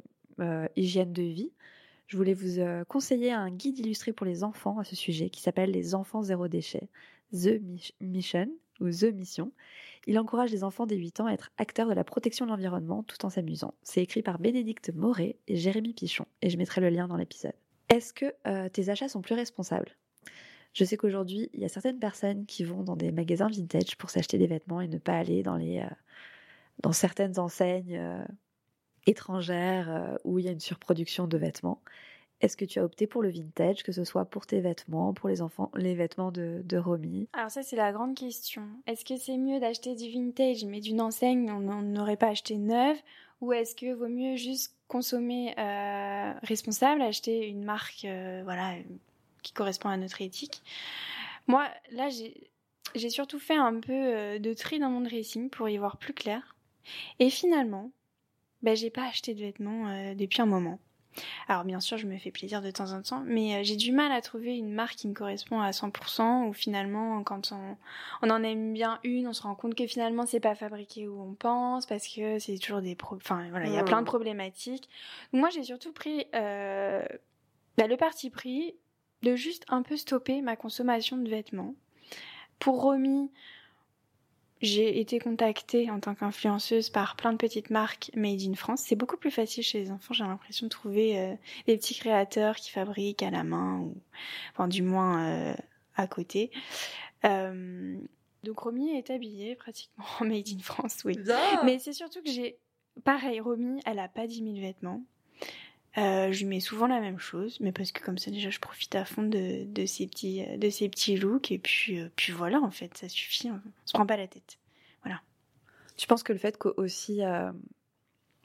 hygiène 0.74 1.12
de 1.12 1.22
vie. 1.22 1.52
Je 2.08 2.16
voulais 2.16 2.34
vous 2.34 2.60
conseiller 2.88 3.30
un 3.30 3.50
guide 3.52 3.78
illustré 3.78 4.12
pour 4.12 4.26
les 4.26 4.42
enfants 4.42 4.80
à 4.80 4.84
ce 4.84 4.96
sujet 4.96 5.30
qui 5.30 5.40
s'appelle 5.40 5.70
Les 5.70 5.94
enfants 5.94 6.22
zéro 6.22 6.48
déchet, 6.48 6.88
The 7.32 7.60
Mission 8.00 8.48
ou 8.80 8.90
The 8.90 9.14
Mission. 9.14 9.52
Il 10.06 10.18
encourage 10.18 10.50
les 10.50 10.64
enfants 10.64 10.86
dès 10.86 10.96
8 10.96 11.20
ans 11.20 11.26
à 11.26 11.32
être 11.32 11.50
acteurs 11.58 11.88
de 11.88 11.94
la 11.94 12.04
protection 12.04 12.44
de 12.44 12.50
l'environnement 12.50 13.04
tout 13.04 13.24
en 13.24 13.30
s'amusant. 13.30 13.74
C'est 13.82 14.02
écrit 14.02 14.22
par 14.22 14.38
Bénédicte 14.38 14.92
Moret 14.94 15.36
et 15.46 15.56
Jérémy 15.56 15.94
Pichon, 15.94 16.26
et 16.40 16.50
je 16.50 16.58
mettrai 16.58 16.80
le 16.80 16.88
lien 16.88 17.06
dans 17.06 17.16
l'épisode. 17.16 17.54
Est-ce 17.88 18.12
que 18.12 18.34
euh, 18.46 18.68
tes 18.68 18.88
achats 18.88 19.08
sont 19.08 19.22
plus 19.22 19.34
responsables? 19.34 19.96
Je 20.72 20.84
sais 20.84 20.96
qu'aujourd'hui, 20.96 21.50
il 21.52 21.60
y 21.60 21.64
a 21.64 21.68
certaines 21.68 21.98
personnes 21.98 22.46
qui 22.46 22.64
vont 22.64 22.82
dans 22.82 22.96
des 22.96 23.12
magasins 23.12 23.48
vintage 23.48 23.96
pour 23.96 24.10
s'acheter 24.10 24.38
des 24.38 24.46
vêtements 24.46 24.80
et 24.80 24.88
ne 24.88 24.98
pas 24.98 25.18
aller 25.18 25.42
dans, 25.42 25.56
les, 25.56 25.80
euh, 25.80 25.94
dans 26.82 26.92
certaines 26.92 27.38
enseignes 27.38 27.96
euh, 27.96 28.24
étrangères 29.06 30.16
où 30.24 30.38
il 30.38 30.46
y 30.46 30.48
a 30.48 30.52
une 30.52 30.60
surproduction 30.60 31.26
de 31.26 31.36
vêtements. 31.36 31.82
Est-ce 32.42 32.56
que 32.56 32.64
tu 32.64 32.80
as 32.80 32.84
opté 32.84 33.06
pour 33.06 33.22
le 33.22 33.30
vintage, 33.30 33.84
que 33.84 33.92
ce 33.92 34.02
soit 34.02 34.24
pour 34.24 34.46
tes 34.46 34.60
vêtements, 34.60 35.14
pour 35.14 35.28
les 35.28 35.42
enfants, 35.42 35.70
les 35.76 35.94
vêtements 35.94 36.32
de, 36.32 36.60
de 36.64 36.76
Romy? 36.76 37.28
Alors 37.32 37.52
ça 37.52 37.62
c'est 37.62 37.76
la 37.76 37.92
grande 37.92 38.16
question. 38.16 38.64
Est-ce 38.88 39.04
que 39.04 39.16
c'est 39.16 39.38
mieux 39.38 39.60
d'acheter 39.60 39.94
du 39.94 40.10
vintage 40.10 40.64
mais 40.64 40.80
d'une 40.80 41.00
enseigne 41.00 41.48
on 41.52 41.60
n'aurait 41.60 42.16
pas 42.16 42.28
acheté 42.28 42.56
neuve? 42.56 42.96
Ou 43.40 43.52
est-ce 43.52 43.76
que 43.76 43.94
vaut 43.94 44.08
mieux 44.08 44.34
juste 44.34 44.76
consommer 44.88 45.54
euh, 45.56 46.32
responsable, 46.42 47.00
acheter 47.02 47.46
une 47.46 47.62
marque 47.64 48.04
euh, 48.04 48.40
voilà 48.42 48.74
qui 49.42 49.52
correspond 49.52 49.88
à 49.88 49.96
notre 49.96 50.20
éthique? 50.20 50.62
Moi 51.46 51.68
là 51.92 52.08
j'ai 52.96 53.10
surtout 53.10 53.38
fait 53.38 53.54
un 53.54 53.78
peu 53.78 53.92
euh, 53.92 54.38
de 54.40 54.52
tri 54.52 54.80
dans 54.80 54.90
mon 54.90 55.00
dressing 55.00 55.48
pour 55.48 55.68
y 55.68 55.78
voir 55.78 55.96
plus 55.96 56.12
clair 56.12 56.56
et 57.20 57.30
finalement 57.30 57.92
ben, 58.62 58.74
j'ai 58.74 58.90
pas 58.90 59.06
acheté 59.06 59.32
de 59.34 59.40
vêtements 59.40 60.14
depuis 60.14 60.42
un 60.42 60.46
moment. 60.46 60.80
Alors 61.48 61.64
bien 61.64 61.80
sûr, 61.80 61.98
je 61.98 62.06
me 62.06 62.16
fais 62.18 62.30
plaisir 62.30 62.62
de 62.62 62.70
temps 62.70 62.92
en 62.92 63.02
temps, 63.02 63.22
mais 63.26 63.56
euh, 63.56 63.60
j'ai 63.62 63.76
du 63.76 63.92
mal 63.92 64.12
à 64.12 64.20
trouver 64.20 64.56
une 64.56 64.72
marque 64.72 64.96
qui 64.96 65.08
me 65.08 65.14
correspond 65.14 65.60
à 65.60 65.70
100%, 65.70 66.48
ou 66.48 66.52
finalement, 66.52 67.22
quand 67.22 67.52
on, 67.52 67.76
on, 68.22 68.30
en 68.30 68.42
aime 68.42 68.72
bien 68.72 68.98
une, 69.04 69.28
on 69.28 69.32
se 69.32 69.42
rend 69.42 69.54
compte 69.54 69.74
que 69.74 69.86
finalement, 69.86 70.26
c'est 70.26 70.40
pas 70.40 70.54
fabriqué 70.54 71.08
où 71.08 71.20
on 71.20 71.34
pense, 71.34 71.86
parce 71.86 72.06
que 72.08 72.38
c'est 72.38 72.58
toujours 72.58 72.82
des... 72.82 72.94
Pro... 72.94 73.16
Enfin, 73.16 73.46
voilà, 73.50 73.66
il 73.66 73.72
y 73.72 73.78
a 73.78 73.84
plein 73.84 74.00
de 74.00 74.06
problématiques. 74.06 74.88
moi, 75.32 75.50
j'ai 75.50 75.62
surtout 75.62 75.92
pris 75.92 76.26
euh, 76.34 77.04
bah, 77.76 77.86
le 77.86 77.96
parti 77.96 78.30
pris 78.30 78.74
de 79.22 79.36
juste 79.36 79.64
un 79.68 79.82
peu 79.82 79.96
stopper 79.96 80.42
ma 80.42 80.56
consommation 80.56 81.16
de 81.16 81.28
vêtements. 81.28 81.74
Pour 82.58 82.82
Romy, 82.82 83.30
j'ai 84.62 85.00
été 85.00 85.18
contactée 85.18 85.90
en 85.90 85.98
tant 85.98 86.14
qu'influenceuse 86.14 86.88
par 86.88 87.16
plein 87.16 87.32
de 87.32 87.36
petites 87.36 87.70
marques 87.70 88.10
made 88.14 88.40
in 88.42 88.54
France. 88.54 88.82
C'est 88.86 88.96
beaucoup 88.96 89.16
plus 89.16 89.32
facile 89.32 89.64
chez 89.64 89.80
les 89.80 89.90
enfants. 89.90 90.14
J'ai 90.14 90.24
l'impression 90.24 90.66
de 90.66 90.70
trouver 90.70 91.18
euh, 91.18 91.34
des 91.66 91.76
petits 91.76 91.96
créateurs 91.96 92.56
qui 92.56 92.70
fabriquent 92.70 93.22
à 93.22 93.30
la 93.30 93.42
main 93.42 93.80
ou, 93.80 93.96
enfin, 94.52 94.68
du 94.68 94.82
moins 94.82 95.26
euh, 95.26 95.54
à 95.96 96.06
côté. 96.06 96.52
Euh, 97.24 97.96
donc 98.44 98.58
Romy 98.60 98.96
est 98.96 99.10
habillée 99.10 99.56
pratiquement 99.56 100.04
en 100.20 100.24
made 100.24 100.48
in 100.48 100.60
France, 100.60 101.02
oui. 101.04 101.18
Mais 101.64 101.78
c'est 101.78 101.92
surtout 101.92 102.22
que 102.22 102.30
j'ai, 102.30 102.58
pareil, 103.04 103.40
Romy, 103.40 103.80
elle 103.84 103.98
a 103.98 104.08
pas 104.08 104.26
10 104.26 104.44
000 104.44 104.54
vêtements. 104.60 105.02
Euh, 105.98 106.32
je 106.32 106.38
lui 106.38 106.46
mets 106.46 106.60
souvent 106.60 106.86
la 106.86 107.00
même 107.00 107.18
chose, 107.18 107.58
mais 107.60 107.70
parce 107.70 107.92
que 107.92 108.02
comme 108.02 108.16
ça 108.16 108.30
déjà 108.30 108.48
je 108.48 108.58
profite 108.60 108.94
à 108.94 109.04
fond 109.04 109.24
de, 109.24 109.64
de 109.64 109.84
ces 109.84 110.06
petits 110.06 110.42
de 110.56 110.70
ces 110.70 110.88
petits 110.88 111.16
looks 111.16 111.52
et 111.52 111.58
puis 111.58 112.00
euh, 112.00 112.08
puis 112.16 112.32
voilà 112.32 112.60
en 112.60 112.70
fait 112.70 112.96
ça 112.96 113.10
suffit, 113.10 113.50
on 113.50 113.60
se 113.84 113.92
prend 113.92 114.06
pas 114.06 114.16
la 114.16 114.26
tête. 114.26 114.58
Voilà. 115.02 115.20
Tu 115.98 116.06
penses 116.06 116.22
que 116.22 116.32
le 116.32 116.38
fait 116.38 116.56
qu'aussi 116.56 117.22
euh, 117.22 117.52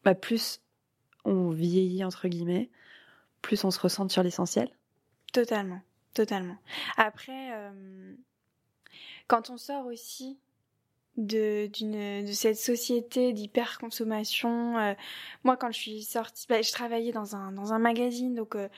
bah, 0.03 0.13
plus 0.13 0.61
on 1.23 1.49
vieillit 1.49 2.03
entre 2.03 2.27
guillemets, 2.27 2.69
plus 3.41 3.63
on 3.63 3.71
se 3.71 3.79
ressent 3.79 4.09
sur 4.09 4.23
l'essentiel? 4.23 4.69
Totalement, 5.31 5.81
totalement. 6.13 6.57
Après, 6.97 7.53
euh, 7.53 8.13
quand 9.27 9.49
on 9.49 9.57
sort 9.57 9.85
aussi 9.85 10.37
de 11.17 11.69
cette 12.31 12.57
société 12.57 13.33
d'hyperconsommation. 13.33 14.77
Euh, 14.77 14.93
moi, 15.43 15.57
quand 15.57 15.71
je 15.71 15.79
suis 15.79 16.03
sortie, 16.03 16.45
bah, 16.47 16.61
je 16.61 16.71
travaillais 16.71 17.11
dans 17.11 17.35
un 17.35 17.51
dans 17.51 17.73
un 17.73 17.79
magazine, 17.79 18.35
donc 18.35 18.55
euh, 18.55 18.69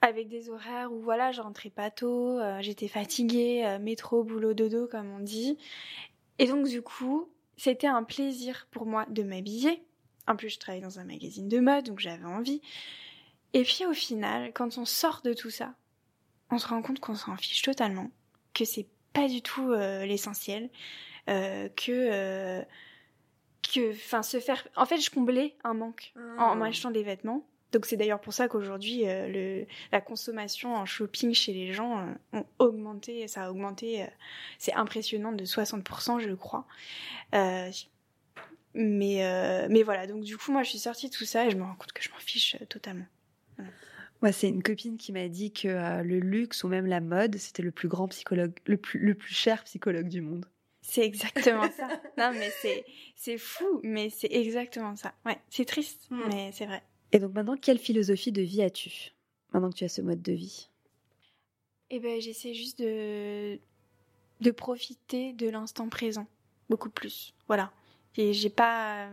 avec 0.00 0.28
des 0.28 0.48
horaires 0.48 0.92
où 0.92 1.00
voilà, 1.00 1.30
je 1.30 1.40
rentrais 1.40 1.70
pas 1.70 1.90
tôt, 1.90 2.38
euh, 2.38 2.58
j'étais 2.60 2.88
fatiguée, 2.88 3.78
métro, 3.80 4.24
boulot, 4.24 4.54
dodo, 4.54 4.88
comme 4.88 5.10
on 5.12 5.20
dit. 5.20 5.58
Et 6.38 6.46
donc 6.46 6.66
du 6.66 6.82
coup, 6.82 7.28
c'était 7.56 7.86
un 7.86 8.02
plaisir 8.02 8.66
pour 8.70 8.86
moi 8.86 9.06
de 9.08 9.22
m'habiller. 9.22 9.82
En 10.26 10.36
plus, 10.36 10.50
je 10.50 10.58
travaillais 10.58 10.84
dans 10.84 10.98
un 10.98 11.04
magazine 11.04 11.48
de 11.48 11.58
mode, 11.60 11.86
donc 11.86 11.98
j'avais 11.98 12.24
envie. 12.24 12.62
Et 13.52 13.62
puis 13.64 13.84
au 13.86 13.92
final, 13.92 14.52
quand 14.54 14.78
on 14.78 14.84
sort 14.84 15.20
de 15.22 15.34
tout 15.34 15.50
ça, 15.50 15.74
on 16.50 16.58
se 16.58 16.66
rend 16.66 16.82
compte 16.82 17.00
qu'on 17.00 17.14
s'en 17.14 17.36
fiche 17.36 17.62
totalement, 17.62 18.10
que 18.54 18.64
c'est 18.64 18.86
pas 19.12 19.28
du 19.28 19.42
tout 19.42 19.72
l'essentiel, 19.72 20.70
euh, 21.28 21.68
que 21.76 21.92
euh, 21.92 22.62
que 23.62 23.92
enfin 23.92 24.24
se 24.24 24.40
faire 24.40 24.66
en 24.74 24.86
fait 24.86 24.98
je 24.98 25.08
comblais 25.08 25.54
un 25.62 25.72
manque 25.72 26.12
en, 26.16 26.42
en 26.42 26.50
ah. 26.50 26.54
m'achetant 26.56 26.90
des 26.90 27.04
vêtements. 27.04 27.46
Donc 27.70 27.86
c'est 27.86 27.96
d'ailleurs 27.96 28.20
pour 28.20 28.32
ça 28.32 28.48
qu'aujourd'hui 28.48 29.08
euh, 29.08 29.28
le 29.28 29.66
la 29.92 30.00
consommation 30.00 30.74
en 30.74 30.84
shopping 30.84 31.32
chez 31.32 31.52
les 31.52 31.72
gens 31.72 32.00
euh, 32.00 32.38
ont 32.40 32.46
augmenté 32.58 33.28
ça 33.28 33.44
a 33.44 33.50
augmenté 33.50 34.04
c'est 34.58 34.74
impressionnant 34.74 35.30
de 35.30 35.44
60% 35.44 36.18
je 36.18 36.34
crois. 36.34 36.66
Mais 38.74 39.68
mais 39.68 39.82
voilà. 39.84 40.08
Donc 40.08 40.24
du 40.24 40.36
coup 40.36 40.50
moi 40.50 40.64
je 40.64 40.70
suis 40.70 40.80
sortie 40.80 41.08
de 41.08 41.14
tout 41.14 41.24
ça 41.24 41.46
et 41.46 41.50
je 41.50 41.56
me 41.56 41.62
rends 41.62 41.76
compte 41.76 41.92
que 41.92 42.02
je 42.02 42.10
m'en 42.10 42.18
fiche 42.18 42.56
totalement 42.68 43.06
Moi, 44.22 44.30
c'est 44.32 44.48
une 44.48 44.62
copine 44.62 44.96
qui 44.96 45.12
m'a 45.12 45.28
dit 45.28 45.52
que 45.52 46.02
le 46.02 46.20
luxe 46.20 46.62
ou 46.64 46.68
même 46.68 46.86
la 46.86 47.00
mode, 47.00 47.36
c'était 47.36 47.62
le 47.62 47.72
plus 47.72 47.88
grand 47.88 48.08
psychologue, 48.08 48.52
le 48.66 48.76
plus, 48.76 49.00
le 49.00 49.14
plus 49.14 49.34
cher 49.34 49.64
psychologue 49.64 50.08
du 50.08 50.20
monde. 50.20 50.46
C'est 50.80 51.04
exactement 51.04 51.70
ça. 51.70 51.88
Non, 52.18 52.32
mais 52.32 52.50
c'est, 52.60 52.84
c'est 53.16 53.38
fou, 53.38 53.80
mais 53.82 54.10
c'est 54.10 54.30
exactement 54.30 54.96
ça. 54.96 55.14
Ouais, 55.24 55.38
c'est 55.48 55.64
triste, 55.64 56.06
mm. 56.10 56.22
mais 56.28 56.52
c'est 56.52 56.66
vrai. 56.66 56.82
Et 57.12 57.18
donc 57.18 57.34
maintenant, 57.34 57.56
quelle 57.56 57.78
philosophie 57.78 58.32
de 58.32 58.42
vie 58.42 58.62
as-tu 58.62 59.12
Maintenant 59.52 59.70
que 59.70 59.76
tu 59.76 59.84
as 59.84 59.88
ce 59.88 60.02
mode 60.02 60.22
de 60.22 60.32
vie? 60.32 60.68
Eh 61.90 62.00
ben, 62.00 62.20
j'essaie 62.20 62.54
juste 62.54 62.78
de, 62.78 63.58
de 64.40 64.50
profiter 64.50 65.32
de 65.34 65.48
l'instant 65.48 65.88
présent. 65.88 66.26
Beaucoup 66.68 66.90
plus. 66.90 67.34
Voilà. 67.48 67.72
Et 68.16 68.32
j'ai 68.32 68.50
pas, 68.50 69.10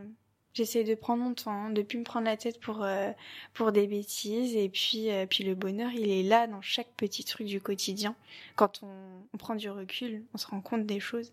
J'essaie 0.53 0.83
de 0.83 0.95
prendre 0.95 1.23
mon 1.23 1.33
temps, 1.33 1.69
de 1.69 1.81
plus 1.81 1.99
me 1.99 2.03
prendre 2.03 2.25
la 2.25 2.35
tête 2.35 2.59
pour 2.59 2.83
euh, 2.83 3.11
pour 3.53 3.71
des 3.71 3.87
bêtises 3.87 4.55
et 4.55 4.67
puis 4.67 5.11
euh, 5.11 5.25
puis 5.27 5.43
le 5.43 5.53
bonheur 5.53 5.91
il 5.93 6.09
est 6.09 6.23
là 6.23 6.47
dans 6.47 6.61
chaque 6.61 6.89
petit 6.97 7.23
truc 7.23 7.47
du 7.47 7.61
quotidien. 7.61 8.15
Quand 8.55 8.81
on, 8.83 9.37
prend 9.37 9.55
du 9.55 9.69
recul, 9.69 10.23
on 10.33 10.37
se 10.37 10.47
rend 10.47 10.61
compte 10.61 10.85
des 10.85 10.99
choses 10.99 11.31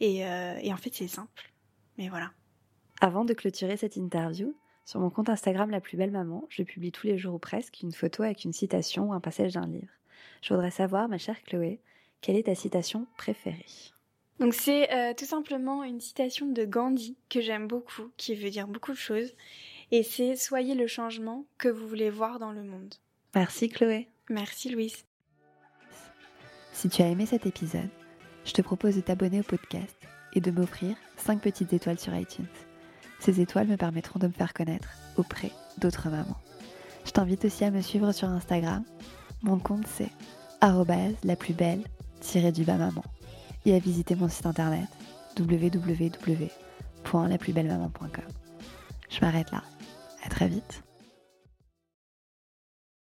et, 0.00 0.24
euh, 0.26 0.56
et 0.62 0.72
en 0.72 0.76
fait 0.76 0.94
c'est 0.94 1.08
simple. 1.08 1.50
Mais 1.98 2.08
voilà. 2.08 2.30
Avant 3.00 3.24
de 3.24 3.34
clôturer 3.34 3.76
cette 3.76 3.96
interview, 3.96 4.54
Sur 4.84 5.00
mon 5.00 5.10
compte 5.10 5.28
Instagram 5.28 5.70
La 5.70 5.80
Plus 5.80 5.96
Belle 5.96 6.10
Maman, 6.10 6.44
je 6.48 6.62
publie 6.62 6.92
tous 6.92 7.06
les 7.06 7.18
jours 7.18 7.34
ou 7.34 7.38
presque 7.38 7.80
une 7.82 7.92
photo 7.92 8.22
avec 8.22 8.44
une 8.44 8.52
citation 8.52 9.08
ou 9.08 9.12
un 9.12 9.20
passage 9.20 9.54
d'un 9.54 9.66
livre. 9.66 9.92
Je 10.42 10.54
voudrais 10.54 10.72
savoir, 10.72 11.08
ma 11.08 11.18
chère 11.18 11.40
Chloé, 11.44 11.80
quelle 12.20 12.36
est 12.36 12.44
ta 12.44 12.54
citation 12.54 13.06
préférée? 13.16 13.91
Donc 14.42 14.54
c'est 14.54 14.92
euh, 14.92 15.14
tout 15.16 15.24
simplement 15.24 15.84
une 15.84 16.00
citation 16.00 16.46
de 16.46 16.64
Gandhi 16.64 17.16
que 17.28 17.40
j'aime 17.40 17.68
beaucoup, 17.68 18.10
qui 18.16 18.34
veut 18.34 18.50
dire 18.50 18.66
beaucoup 18.66 18.90
de 18.90 18.96
choses. 18.96 19.32
Et 19.92 20.02
c'est 20.02 20.34
Soyez 20.34 20.74
le 20.74 20.88
changement 20.88 21.44
que 21.58 21.68
vous 21.68 21.86
voulez 21.86 22.10
voir 22.10 22.40
dans 22.40 22.50
le 22.50 22.64
monde. 22.64 22.92
Merci 23.36 23.68
Chloé. 23.68 24.08
Merci 24.28 24.70
Louise. 24.70 25.04
Si 26.72 26.88
tu 26.88 27.02
as 27.02 27.06
aimé 27.06 27.24
cet 27.24 27.46
épisode, 27.46 27.88
je 28.44 28.52
te 28.52 28.62
propose 28.62 28.96
de 28.96 29.00
t'abonner 29.00 29.38
au 29.38 29.44
podcast 29.44 29.94
et 30.32 30.40
de 30.40 30.50
m'offrir 30.50 30.96
5 31.18 31.40
petites 31.40 31.72
étoiles 31.72 32.00
sur 32.00 32.12
iTunes. 32.16 32.46
Ces 33.20 33.40
étoiles 33.40 33.68
me 33.68 33.76
permettront 33.76 34.18
de 34.18 34.26
me 34.26 34.32
faire 34.32 34.54
connaître 34.54 34.88
auprès 35.16 35.52
d'autres 35.78 36.08
mamans. 36.08 36.40
Je 37.04 37.12
t'invite 37.12 37.44
aussi 37.44 37.64
à 37.64 37.70
me 37.70 37.80
suivre 37.80 38.10
sur 38.10 38.26
Instagram. 38.26 38.82
Mon 39.44 39.60
compte 39.60 39.86
c'est 39.86 40.10
la 40.60 41.36
plus 41.36 41.54
belle 41.54 41.84
du 42.52 42.64
bas 42.64 42.76
maman 42.76 43.04
et 43.64 43.74
à 43.74 43.78
visiter 43.78 44.14
mon 44.14 44.28
site 44.28 44.44
internet 44.46 44.88
www.laplusbellemaman.com. 45.38 48.24
Je 49.08 49.20
m'arrête 49.20 49.50
là. 49.50 49.62
À 50.24 50.28
très 50.28 50.48
vite. 50.48 50.82